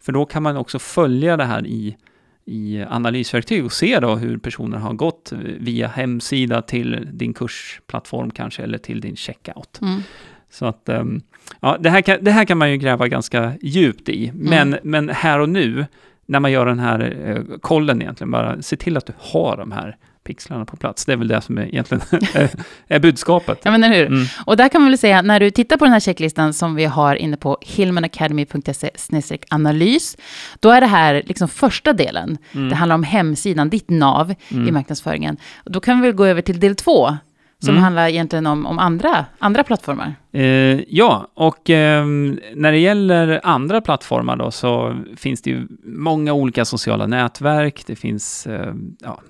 För 0.00 0.12
då 0.12 0.24
kan 0.24 0.42
man 0.42 0.56
också 0.56 0.78
följa 0.78 1.36
det 1.36 1.44
här 1.44 1.66
i, 1.66 1.96
i 2.44 2.84
analysverktyg 2.88 3.64
och 3.64 3.72
se 3.72 4.00
då 4.00 4.16
hur 4.16 4.38
personer 4.38 4.78
har 4.78 4.92
gått 4.92 5.32
via 5.58 5.88
hemsida 5.88 6.62
till 6.62 7.08
din 7.12 7.34
kursplattform 7.34 8.30
kanske, 8.30 8.62
eller 8.62 8.78
till 8.78 9.00
din 9.00 9.16
checkout. 9.16 9.78
Mm. 9.82 10.02
Så 10.50 10.66
att, 10.66 10.88
ehm, 10.88 11.20
ja, 11.60 11.76
det 11.80 11.90
här, 11.90 12.00
kan, 12.00 12.24
det 12.24 12.30
här 12.30 12.44
kan 12.44 12.58
man 12.58 12.70
ju 12.70 12.76
gräva 12.76 13.08
ganska 13.08 13.52
djupt 13.62 14.08
i, 14.08 14.32
men, 14.34 14.68
mm. 14.68 14.80
men 14.82 15.08
här 15.08 15.38
och 15.38 15.48
nu 15.48 15.86
när 16.28 16.40
man 16.40 16.52
gör 16.52 16.66
den 16.66 16.78
här 16.78 17.16
eh, 17.26 17.58
kollen 17.60 18.02
egentligen, 18.02 18.30
bara 18.30 18.62
se 18.62 18.76
till 18.76 18.96
att 18.96 19.06
du 19.06 19.12
har 19.18 19.56
de 19.56 19.72
här 19.72 19.96
pixlarna 20.28 20.64
på 20.64 20.76
plats. 20.76 21.04
Det 21.04 21.12
är 21.12 21.16
väl 21.16 21.28
det 21.28 21.40
som 21.40 21.58
är 21.58 21.62
egentligen 21.62 22.02
är 22.88 22.98
budskapet. 22.98 23.60
Ja, 23.62 23.70
men 23.70 23.84
eller 23.84 23.96
hur. 23.96 24.06
Mm. 24.06 24.26
Och 24.46 24.56
där 24.56 24.68
kan 24.68 24.80
man 24.80 24.90
väl 24.90 24.98
säga, 24.98 25.22
när 25.22 25.40
du 25.40 25.50
tittar 25.50 25.76
på 25.76 25.84
den 25.84 25.92
här 25.92 26.00
checklistan 26.00 26.54
som 26.54 26.74
vi 26.74 26.84
har 26.84 27.14
inne 27.14 27.36
på 27.36 27.58
hillmanacademy.se 27.60 29.38
analys, 29.48 30.16
då 30.60 30.70
är 30.70 30.80
det 30.80 30.86
här 30.86 31.22
liksom 31.26 31.48
första 31.48 31.92
delen. 31.92 32.38
Mm. 32.52 32.68
Det 32.68 32.74
handlar 32.74 32.94
om 32.94 33.02
hemsidan, 33.02 33.70
ditt 33.70 33.90
nav 33.90 34.34
mm. 34.48 34.68
i 34.68 34.72
marknadsföringen. 34.72 35.36
Då 35.64 35.80
kan 35.80 36.00
vi 36.00 36.06
väl 36.06 36.16
gå 36.16 36.24
över 36.24 36.42
till 36.42 36.60
del 36.60 36.76
två, 36.76 37.16
som 37.60 37.70
mm. 37.70 37.82
handlar 37.82 38.08
egentligen 38.08 38.46
om, 38.46 38.66
om 38.66 38.78
andra, 38.78 39.26
andra 39.38 39.64
plattformar. 39.64 40.14
Eh, 40.32 40.80
ja, 40.88 41.28
och 41.34 41.70
eh, 41.70 42.06
när 42.54 42.72
det 42.72 42.78
gäller 42.78 43.40
andra 43.42 43.80
plattformar 43.80 44.36
då 44.36 44.50
så 44.50 44.96
finns 45.16 45.42
det 45.42 45.50
ju 45.50 45.66
många 45.84 46.32
olika 46.32 46.64
sociala 46.64 47.06
nätverk. 47.06 47.82
Det 47.86 47.96
finns 47.96 48.46
eh, 48.46 48.74
ja, 49.00 49.20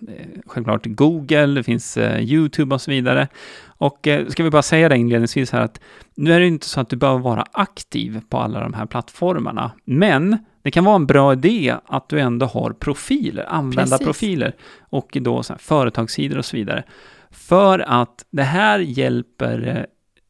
självklart 0.47 0.87
Google, 0.87 1.47
det 1.47 1.63
finns 1.63 1.97
eh, 1.97 2.21
YouTube 2.21 2.75
och 2.75 2.81
så 2.81 2.91
vidare. 2.91 3.29
Och 3.67 4.07
eh, 4.07 4.27
ska 4.27 4.45
vi 4.45 4.51
bara 4.51 4.63
säga 4.63 4.89
det 4.89 4.97
inledningsvis 4.97 5.53
här 5.53 5.61
att 5.61 5.81
nu 6.15 6.33
är 6.33 6.41
det 6.41 6.47
inte 6.47 6.69
så 6.69 6.81
att 6.81 6.89
du 6.89 6.97
behöver 6.97 7.21
vara 7.21 7.45
aktiv 7.53 8.21
på 8.29 8.39
alla 8.39 8.61
de 8.61 8.75
här 8.75 8.87
plattformarna, 8.87 9.71
men 9.85 10.39
det 10.63 10.71
kan 10.71 10.85
vara 10.85 10.97
en 10.97 11.07
bra 11.07 11.33
idé 11.33 11.75
att 11.87 12.09
du 12.09 12.21
ändå 12.21 12.47
har 12.47 12.73
profiler, 12.73 13.45
användarprofiler 13.49 14.55
och 14.81 15.17
då 15.21 15.43
så 15.43 15.55
företagssidor 15.59 16.39
och 16.39 16.45
så 16.45 16.57
vidare. 16.57 16.85
För 17.31 17.79
att 17.79 18.25
det 18.31 18.43
här 18.43 18.79
hjälper 18.79 19.87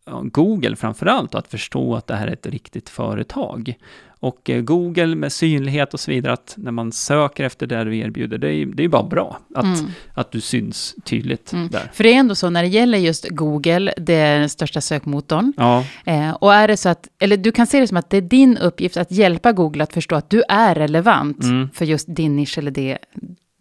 eh, 0.06 0.22
Google 0.22 0.76
framförallt 0.76 1.34
att 1.34 1.48
förstå 1.48 1.94
att 1.94 2.06
det 2.06 2.14
här 2.14 2.26
är 2.26 2.32
ett 2.32 2.46
riktigt 2.46 2.88
företag. 2.88 3.74
Och 4.20 4.50
eh, 4.50 4.60
Google 4.60 5.14
med 5.14 5.32
synlighet 5.32 5.94
och 5.94 6.00
så 6.00 6.10
vidare, 6.10 6.32
att 6.32 6.54
när 6.56 6.70
man 6.70 6.92
söker 6.92 7.44
efter 7.44 7.66
det 7.66 7.84
du 7.84 7.98
erbjuder, 7.98 8.38
det 8.38 8.54
är, 8.54 8.66
det 8.66 8.84
är 8.84 8.88
bara 8.88 9.02
bra 9.02 9.38
att, 9.54 9.64
mm. 9.64 9.90
att 10.14 10.32
du 10.32 10.40
syns 10.40 10.94
tydligt 11.04 11.52
mm. 11.52 11.68
där. 11.68 11.90
För 11.92 12.04
det 12.04 12.12
är 12.12 12.18
ändå 12.18 12.34
så 12.34 12.50
när 12.50 12.62
det 12.62 12.68
gäller 12.68 12.98
just 12.98 13.28
Google, 13.28 13.94
det 13.96 14.14
är 14.14 14.38
den 14.38 14.48
största 14.48 14.80
sökmotorn. 14.80 15.52
Ja. 15.56 15.84
Eh, 16.04 16.30
och 16.30 16.54
är 16.54 16.68
det 16.68 16.76
så 16.76 16.88
att, 16.88 17.08
eller 17.18 17.36
du 17.36 17.52
kan 17.52 17.66
se 17.66 17.80
det 17.80 17.86
som 17.86 17.96
att 17.96 18.10
det 18.10 18.16
är 18.16 18.20
din 18.20 18.58
uppgift 18.58 18.96
att 18.96 19.12
hjälpa 19.12 19.52
Google 19.52 19.82
att 19.82 19.92
förstå 19.92 20.16
att 20.16 20.30
du 20.30 20.42
är 20.48 20.74
relevant 20.74 21.42
mm. 21.42 21.68
för 21.74 21.84
just 21.84 22.14
din 22.14 22.36
nisch 22.36 22.58
eller 22.58 22.70
det, 22.70 22.98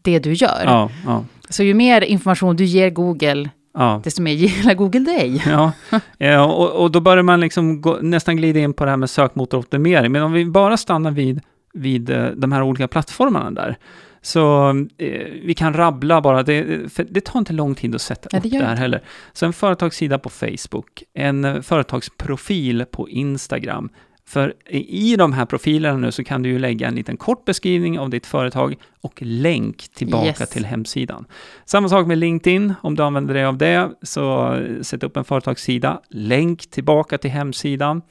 det 0.02 0.20
du 0.20 0.34
gör. 0.34 0.62
Ja, 0.66 0.90
ja. 1.06 1.24
Så 1.50 1.64
ju 1.64 1.74
mer 1.74 2.02
information 2.02 2.56
du 2.56 2.64
ger 2.64 2.90
Google, 2.90 3.50
ja. 3.74 4.02
desto 4.04 4.22
mer 4.22 4.32
gillar 4.32 4.74
Google 4.74 5.00
dig. 5.00 5.44
Ja, 5.48 5.72
ja 6.18 6.46
och, 6.46 6.84
och, 6.84 6.92
då 6.92 7.00
börjar 7.00 7.24
man 7.24 7.40
liksom 7.40 7.82
gå, 7.82 7.98
nästan 8.02 8.38
glida 8.38 8.60
in 8.60 8.74
på 8.74 8.86
det 8.86 8.90
här 8.90 8.98
med 8.98 9.10
sökmotoroptimering. 9.10 10.12
Men 10.12 10.24
om 10.24 10.32
vi 10.32 10.46
bara 10.46 10.78
stannar 10.78 11.12
vid, 11.12 11.42
vid 11.74 12.10
eh, 12.10 12.26
de 12.26 12.52
här 12.52 12.64
olika 12.64 12.88
plattformarna 12.88 13.52
där, 13.52 13.78
så 14.22 14.70
eh, 14.98 15.28
vi 15.44 15.54
kan 15.58 15.74
rabbla 15.74 16.22
bara, 16.22 16.44
det, 16.44 16.94
för 16.94 17.08
det 17.10 17.22
tar 17.22 17.40
inte 17.40 17.54
lång 17.54 17.76
tid 17.76 17.96
att 17.96 18.02
sätta 18.02 18.30
ja, 18.32 18.40
det 18.40 18.48
upp 18.48 18.60
det 18.60 18.66
här 18.66 18.76
heller. 18.76 19.02
Så 19.34 19.46
en 19.46 19.54
företagssida 19.54 20.20
på 20.20 20.30
Facebook, 20.30 21.04
en 21.14 21.46
eh, 21.46 21.62
företagsprofil 21.62 22.86
på 22.92 23.10
Instagram, 23.10 23.90
för 24.28 24.54
i 24.76 25.16
de 25.16 25.34
här 25.34 25.46
profilerna 25.46 25.98
nu 25.98 26.12
så 26.12 26.24
kan 26.24 26.44
du 26.44 26.50
ju 26.50 26.60
lägga 26.60 26.88
en 26.88 26.96
liten 26.96 27.18
kort 27.18 27.46
beskrivning 27.46 28.00
av 28.00 28.10
ditt 28.10 28.26
företag 28.26 28.76
och 29.02 29.22
länk 29.22 29.88
tillbaka 29.94 30.26
yes. 30.28 30.50
till 30.50 30.66
hemsidan. 30.66 31.26
Samma 31.66 31.90
sak 31.90 32.08
med 32.08 32.18
LinkedIn, 32.18 32.74
om 32.82 32.96
du 32.96 33.04
använder 33.04 33.34
dig 33.34 33.46
av 33.46 33.58
det, 33.58 33.90
så 34.02 34.56
sätt 34.82 35.04
upp 35.04 35.18
en 35.18 35.24
företagssida, 35.24 36.02
länk 36.10 36.70
tillbaka 36.70 37.18
till 37.18 37.32
hemsidan. 37.32 38.02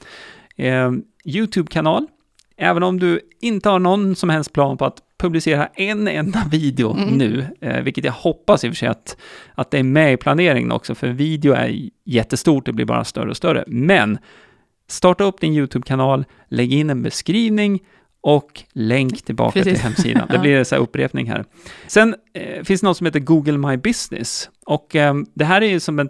Eh, 0.55 0.91
YouTube-kanal, 1.25 2.07
även 2.57 2.83
om 2.83 2.99
du 2.99 3.21
inte 3.41 3.69
har 3.69 3.79
någon 3.79 4.15
som 4.15 4.29
helst 4.29 4.53
plan 4.53 4.77
på 4.77 4.85
att 4.85 4.97
publicera 5.17 5.67
en 5.67 6.07
enda 6.07 6.43
video 6.51 6.93
mm. 6.93 7.17
nu, 7.17 7.45
eh, 7.61 7.81
vilket 7.81 8.05
jag 8.05 8.11
hoppas 8.11 8.63
i 8.63 8.67
och 8.67 8.71
för 8.71 8.77
sig 8.77 8.87
att, 8.87 9.17
att 9.55 9.71
det 9.71 9.77
är 9.77 9.83
med 9.83 10.13
i 10.13 10.17
planeringen 10.17 10.71
också, 10.71 10.95
för 10.95 11.07
video 11.07 11.53
är 11.53 11.89
jättestort, 12.05 12.65
det 12.65 12.73
blir 12.73 12.85
bara 12.85 13.03
större 13.03 13.29
och 13.29 13.37
större. 13.37 13.63
Men 13.67 14.17
Starta 14.87 15.23
upp 15.23 15.41
din 15.41 15.53
YouTube-kanal, 15.53 16.25
lägg 16.47 16.73
in 16.73 16.89
en 16.89 17.03
beskrivning 17.03 17.83
och 18.21 18.63
länk 18.73 19.21
tillbaka 19.21 19.59
Precis. 19.59 19.73
till 19.73 19.83
hemsidan. 19.83 20.27
Det 20.31 20.39
blir 20.41 20.73
en 20.73 20.79
upprepning 20.79 21.29
här. 21.29 21.45
Sen 21.87 22.15
eh, 22.33 22.63
finns 22.63 22.81
det 22.81 22.87
något 22.87 22.97
som 22.97 23.05
heter 23.05 23.19
Google 23.19 23.57
My 23.57 23.77
Business 23.77 24.49
och 24.65 24.95
eh, 24.95 25.15
det 25.33 25.45
här 25.45 25.61
är 25.61 25.67
ju 25.67 25.79
som 25.79 25.99
en 25.99 26.09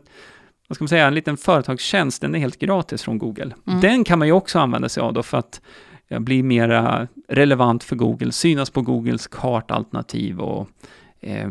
vad 0.67 0.75
ska 0.75 0.83
man 0.83 0.89
säga, 0.89 1.07
en 1.07 1.13
liten 1.13 1.37
företagstjänst, 1.37 2.21
den 2.21 2.35
är 2.35 2.39
helt 2.39 2.59
gratis 2.59 3.03
från 3.03 3.17
Google. 3.17 3.55
Mm. 3.67 3.81
Den 3.81 4.03
kan 4.03 4.19
man 4.19 4.27
ju 4.27 4.31
också 4.31 4.59
använda 4.59 4.89
sig 4.89 5.01
av 5.01 5.13
då 5.13 5.23
för 5.23 5.37
att 5.37 5.61
ja, 6.07 6.19
bli 6.19 6.43
mer 6.43 7.07
relevant 7.27 7.83
för 7.83 7.95
Google, 7.95 8.31
synas 8.31 8.69
på 8.69 8.81
Googles 8.81 9.27
kartalternativ 9.27 10.39
och 10.39 10.69
eh, 11.19 11.49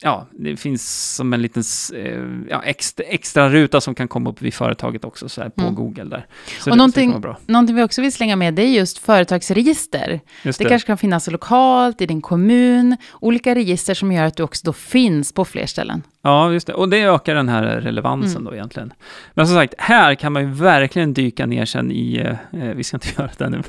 ja, 0.00 0.26
det 0.30 0.56
finns 0.56 1.14
som 1.16 1.32
en 1.32 1.42
liten 1.42 1.62
eh, 1.94 2.50
ja, 2.50 2.62
extra, 2.62 3.06
extra 3.06 3.48
ruta 3.48 3.80
som 3.80 3.94
kan 3.94 4.08
komma 4.08 4.30
upp 4.30 4.42
vid 4.42 4.54
företaget 4.54 5.04
också, 5.04 5.28
så 5.28 5.42
här 5.42 5.48
på 5.48 5.62
mm. 5.62 5.74
Google 5.74 6.04
där. 6.04 6.26
Så 6.60 6.70
och 6.70 6.76
det, 6.76 6.76
någonting, 6.76 7.20
bra. 7.20 7.38
någonting 7.46 7.76
vi 7.76 7.82
också 7.82 8.02
vill 8.02 8.12
slänga 8.12 8.36
med, 8.36 8.54
det 8.54 8.62
är 8.62 8.70
just 8.70 8.98
företagsregister. 8.98 10.20
Just 10.42 10.58
det. 10.58 10.64
det 10.64 10.68
kanske 10.68 10.86
kan 10.86 10.98
finnas 10.98 11.30
lokalt, 11.30 12.00
i 12.00 12.06
din 12.06 12.20
kommun, 12.20 12.96
olika 13.20 13.54
register 13.54 13.94
som 13.94 14.12
gör 14.12 14.24
att 14.24 14.36
du 14.36 14.42
också 14.42 14.66
då 14.66 14.72
finns 14.72 15.32
på 15.32 15.44
fler 15.44 15.66
ställen. 15.66 16.02
Ja, 16.22 16.52
just 16.52 16.66
det. 16.66 16.74
Och 16.74 16.88
det 16.88 17.02
ökar 17.02 17.34
den 17.34 17.48
här 17.48 17.62
relevansen 17.62 18.40
mm. 18.40 18.44
då 18.44 18.54
egentligen. 18.54 18.92
Men 19.34 19.46
som 19.46 19.56
sagt, 19.56 19.74
här 19.78 20.14
kan 20.14 20.32
man 20.32 20.42
ju 20.42 20.48
verkligen 20.48 21.14
dyka 21.14 21.46
ner 21.46 21.64
sen 21.64 21.92
i, 21.92 22.16
eh, 22.52 22.58
vi 22.60 22.84
ska 22.84 22.96
inte 22.96 23.08
göra 23.18 23.30
det 23.38 23.48
nu, 23.48 23.62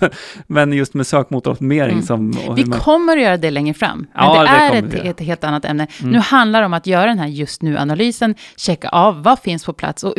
men 0.47 0.73
just 0.73 0.93
med 0.93 1.07
sökmotoroptimering 1.07 1.91
mm. 1.91 2.05
som... 2.05 2.31
vi 2.55 2.65
man... 2.65 2.79
kommer 2.79 3.17
att 3.17 3.23
göra 3.23 3.37
det 3.37 3.51
längre 3.51 3.73
fram, 3.73 3.97
men 3.97 4.07
ja, 4.13 4.41
det, 4.41 4.81
det 4.81 4.97
är 4.97 5.09
ett, 5.09 5.19
ett, 5.19 5.25
helt 5.25 5.43
annat 5.43 5.65
ämne. 5.65 5.87
Mm. 6.03 6.18
Nu 6.19 6.23
handlar 6.23 6.59
det 6.59 6.65
om 6.65 6.73
att 6.73 6.87
göra 6.87 7.05
den 7.05 7.19
här 7.19 7.27
just 7.27 7.61
nu-analysen, 7.61 8.35
checka 8.55 8.89
av 8.89 9.23
vad 9.23 9.39
finns 9.39 9.65
på 9.65 9.73
plats 9.73 10.03
och 10.03 10.13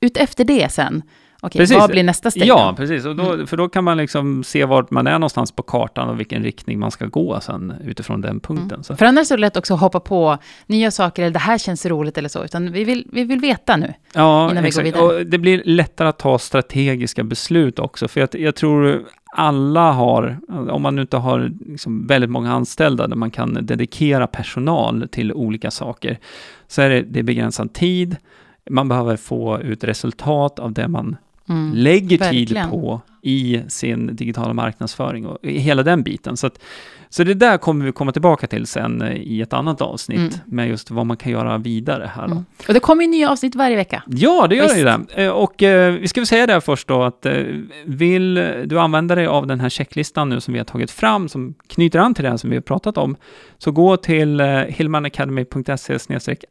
ut 0.00 0.16
efter 0.16 0.44
det 0.44 0.72
sen 0.72 1.02
Okej, 1.42 1.58
precis. 1.58 1.76
vad 1.76 1.90
blir 1.90 2.02
nästa 2.02 2.30
steg? 2.30 2.46
Ja, 2.46 2.74
precis. 2.76 3.04
Och 3.06 3.16
då, 3.16 3.32
mm. 3.32 3.46
För 3.46 3.56
då 3.56 3.68
kan 3.68 3.84
man 3.84 3.96
liksom 3.96 4.44
se 4.44 4.64
vart 4.64 4.90
man 4.90 5.06
är 5.06 5.12
någonstans 5.12 5.52
på 5.52 5.62
kartan 5.62 6.08
och 6.08 6.20
vilken 6.20 6.42
riktning 6.42 6.78
man 6.78 6.90
ska 6.90 7.06
gå 7.06 7.40
sen 7.40 7.74
utifrån 7.84 8.20
den 8.20 8.40
punkten. 8.40 8.70
Mm. 8.70 8.84
Så. 8.84 8.96
För 8.96 9.06
annars 9.06 9.30
är 9.30 9.36
det 9.36 9.40
lätt 9.40 9.56
också 9.56 9.74
att 9.74 9.80
hoppa 9.80 10.00
på 10.00 10.38
nya 10.66 10.90
saker, 10.90 11.22
eller 11.22 11.32
det 11.32 11.38
här 11.38 11.58
känns 11.58 11.86
roligt 11.86 12.18
eller 12.18 12.28
så, 12.28 12.44
utan 12.44 12.72
vi 12.72 12.84
vill, 12.84 13.06
vi 13.12 13.24
vill 13.24 13.40
veta 13.40 13.76
nu. 13.76 13.94
Ja, 14.12 14.50
innan 14.50 14.64
exakt. 14.64 14.86
Vi 14.86 14.90
går 14.90 15.00
vidare. 15.00 15.20
Och 15.20 15.26
det 15.26 15.38
blir 15.38 15.62
lättare 15.64 16.08
att 16.08 16.18
ta 16.18 16.38
strategiska 16.38 17.24
beslut 17.24 17.78
också, 17.78 18.08
för 18.08 18.20
jag, 18.20 18.28
jag 18.32 18.54
tror 18.54 19.04
alla 19.36 19.92
har, 19.92 20.38
om 20.48 20.82
man 20.82 20.96
nu 20.96 21.02
inte 21.02 21.16
har 21.16 21.52
liksom 21.66 22.06
väldigt 22.06 22.30
många 22.30 22.52
anställda 22.52 23.06
där 23.06 23.16
man 23.16 23.30
kan 23.30 23.66
dedikera 23.66 24.26
personal 24.26 25.08
till 25.12 25.32
olika 25.32 25.70
saker, 25.70 26.18
så 26.68 26.82
är 26.82 26.90
det, 26.90 27.02
det 27.02 27.18
är 27.18 27.22
begränsad 27.22 27.72
tid, 27.72 28.16
man 28.70 28.88
behöver 28.88 29.16
få 29.16 29.60
ut 29.60 29.84
resultat 29.84 30.58
av 30.58 30.72
det 30.72 30.88
man 30.88 31.16
mm, 31.48 31.72
lägger 31.74 32.18
verkligen. 32.18 32.46
tid 32.46 32.70
på 32.70 33.00
i 33.22 33.62
sin 33.68 34.16
digitala 34.16 34.52
marknadsföring 34.52 35.26
och 35.26 35.38
hela 35.42 35.82
den 35.82 36.02
biten. 36.02 36.36
Så, 36.36 36.46
att, 36.46 36.58
så 37.08 37.24
det 37.24 37.34
där 37.34 37.58
kommer 37.58 37.84
vi 37.84 37.92
komma 37.92 38.12
tillbaka 38.12 38.46
till 38.46 38.66
sen 38.66 39.02
eh, 39.02 39.16
i 39.16 39.40
ett 39.40 39.52
annat 39.52 39.80
avsnitt 39.80 40.18
mm. 40.18 40.32
med 40.46 40.68
just 40.68 40.90
vad 40.90 41.06
man 41.06 41.16
kan 41.16 41.32
göra 41.32 41.58
vidare 41.58 42.10
här. 42.14 42.24
Mm. 42.24 42.44
Och 42.68 42.74
det 42.74 42.80
kommer 42.80 43.02
ju 43.02 43.10
nya 43.10 43.30
avsnitt 43.30 43.54
varje 43.54 43.76
vecka. 43.76 44.02
Ja, 44.06 44.46
det 44.46 44.56
gör 44.56 44.62
Visst. 44.62 44.74
det 44.74 44.80
ju 44.80 44.84
det. 44.84 45.24
Eh, 45.24 45.30
och 45.30 45.62
eh, 45.62 45.92
vi 45.92 46.08
ska 46.08 46.20
väl 46.20 46.26
säga 46.26 46.46
det 46.46 46.60
först 46.60 46.88
då 46.88 47.02
att 47.02 47.26
vill 47.84 48.34
du 48.64 48.80
använda 48.80 49.14
dig 49.14 49.26
av 49.26 49.46
den 49.46 49.60
här 49.60 49.68
checklistan 49.68 50.28
nu 50.28 50.40
som 50.40 50.52
vi 50.54 50.58
har 50.58 50.64
tagit 50.64 50.90
fram 50.90 51.28
som 51.28 51.54
knyter 51.66 51.98
an 51.98 52.14
till 52.14 52.24
det 52.24 52.38
som 52.38 52.50
vi 52.50 52.56
har 52.56 52.62
pratat 52.62 52.98
om, 52.98 53.16
så 53.58 53.70
gå 53.70 53.96
till 53.96 54.40
hillmanacademy.se 54.68 55.98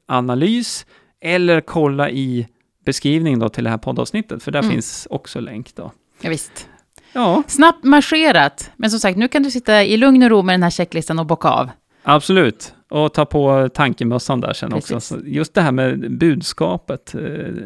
analys 0.08 0.86
eller 1.22 1.62
kolla 1.62 2.10
i 2.10 2.48
beskrivningen 2.86 3.40
då 3.40 3.50
till 3.50 3.64
det 3.64 3.70
här 3.70 3.78
poddavsnittet, 3.78 4.44
för 4.44 4.52
där 4.52 4.60
mm. 4.60 4.72
finns 4.72 5.08
också 5.10 5.40
länk 5.40 5.76
då. 5.76 5.92
Ja, 6.22 6.30
visst. 6.30 6.70
Ja. 7.14 7.44
Snabbt 7.48 7.84
marscherat, 7.84 8.72
men 8.76 8.90
som 8.90 9.00
sagt, 9.00 9.18
nu 9.18 9.28
kan 9.28 9.44
du 9.44 9.52
sitta 9.52 9.84
i 9.84 9.98
lugn 9.98 10.24
och 10.24 10.30
ro 10.30 10.42
med 10.42 10.54
den 10.54 10.64
här 10.64 10.70
checklistan 10.70 11.20
och 11.20 11.26
bocka 11.26 11.48
av. 11.48 11.70
Absolut, 12.04 12.74
och 12.90 13.14
ta 13.14 13.26
på 13.26 13.70
tankemössan 13.74 14.42
där 14.42 14.54
sen 14.54 14.72
Precis. 14.72 14.92
också. 14.92 15.20
Just 15.26 15.54
det 15.54 15.62
här 15.62 15.72
med 15.72 16.18
budskapet, 16.18 17.16
eh, 17.16 17.22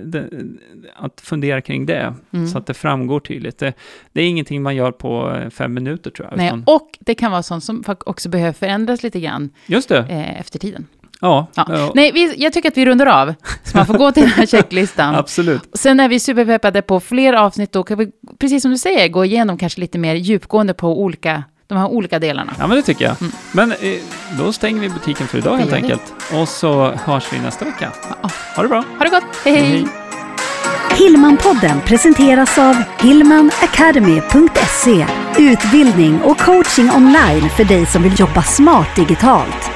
det, 0.06 0.30
att 0.96 1.22
fundera 1.22 1.62
kring 1.62 1.86
det, 1.86 2.14
mm. 2.32 2.48
så 2.48 2.58
att 2.58 2.66
det 2.66 2.74
framgår 2.74 3.20
tydligt. 3.20 3.58
Det, 3.58 3.74
det, 4.12 4.22
är 4.22 4.28
ingenting 4.28 4.64
man 4.64 4.76
gör 4.76 4.92
på 4.92 5.36
eh, 5.36 5.50
fem 5.50 5.74
minuter 5.74 6.10
tror 6.10 6.28
jag. 6.30 6.38
Nej, 6.38 6.48
utan... 6.48 6.64
och 6.68 6.98
det 7.00 7.16
kan 7.16 7.32
vara 7.32 7.44
sånt 7.44 7.64
som 7.64 7.84
också 7.88 8.30
behöver 8.30 8.54
förändras 8.54 9.04
lite 9.04 9.20
grann 9.20 9.50
Just 9.66 9.90
det. 9.90 9.98
Eh, 9.98 10.40
efter 10.40 10.60
tiden. 10.60 10.88
Ja. 11.24 11.48
ja. 11.56 11.92
Nej, 11.96 12.12
vi, 12.12 12.36
jag 12.38 12.54
tycker 12.54 12.70
att 12.70 12.78
vi 12.78 12.86
rundar 12.86 13.06
av, 13.06 13.34
så 13.64 13.78
man 13.78 13.86
får 13.86 13.94
gå 13.94 14.12
till 14.12 14.24
den 14.24 14.32
här 14.32 14.46
checklistan. 14.46 15.16
Absolut. 15.16 15.70
Sen 15.74 16.00
är 16.00 16.10
vi 16.10 16.20
superpeppade 16.20 16.82
på 16.82 17.00
fler 17.00 17.34
avsnitt, 17.34 17.72
då 17.72 17.84
kan 17.84 17.98
vi, 17.98 18.08
precis 18.40 18.62
som 18.62 18.72
du 18.72 18.78
säger, 18.78 19.08
gå 19.08 19.26
igenom 19.26 19.58
kanske 19.58 19.82
lite 19.82 19.98
mer 19.98 20.16
djupgående 20.16 20.74
på 20.74 21.02
olika 21.02 21.44
de 21.68 21.78
här 21.78 21.88
olika 21.88 22.20
delarna. 22.20 22.54
Ja, 22.60 22.68
men 22.68 22.78
det 22.78 22.84
tycker 22.84 23.06
jag. 23.06 23.22
Mm. 23.22 23.34
Men 23.52 23.72
eh, 23.72 23.78
då 24.38 24.54
stänger 24.54 24.82
vi 24.82 24.90
butiken 24.90 25.28
för 25.28 25.38
idag 25.38 25.58
helt 25.58 25.74
enkelt. 25.74 26.14
Och 26.34 26.50
så 26.50 26.92
hörs 26.92 27.34
vi 27.34 27.40
nästa 27.40 27.66
vecka. 27.66 27.92
Ja. 28.22 28.30
Ha 28.56 28.64
det 28.64 28.70
bra. 28.70 28.84
Ha 28.98 29.06
det 29.06 29.10
gott. 29.10 29.24
hej. 29.46 29.56
hej. 29.56 29.70
hej. 29.70 29.88
Hillmanpodden 30.98 31.82
presenteras 31.82 32.58
av 32.58 32.76
hillmanacademy.se 33.00 35.06
Utbildning 35.38 36.22
och 36.22 36.38
coaching 36.38 36.92
online 36.92 37.50
för 37.50 37.64
dig 37.64 37.86
som 37.86 38.04
vill 38.04 38.20
jobba 38.20 38.42
smart 38.42 38.96
digitalt. 38.96 39.73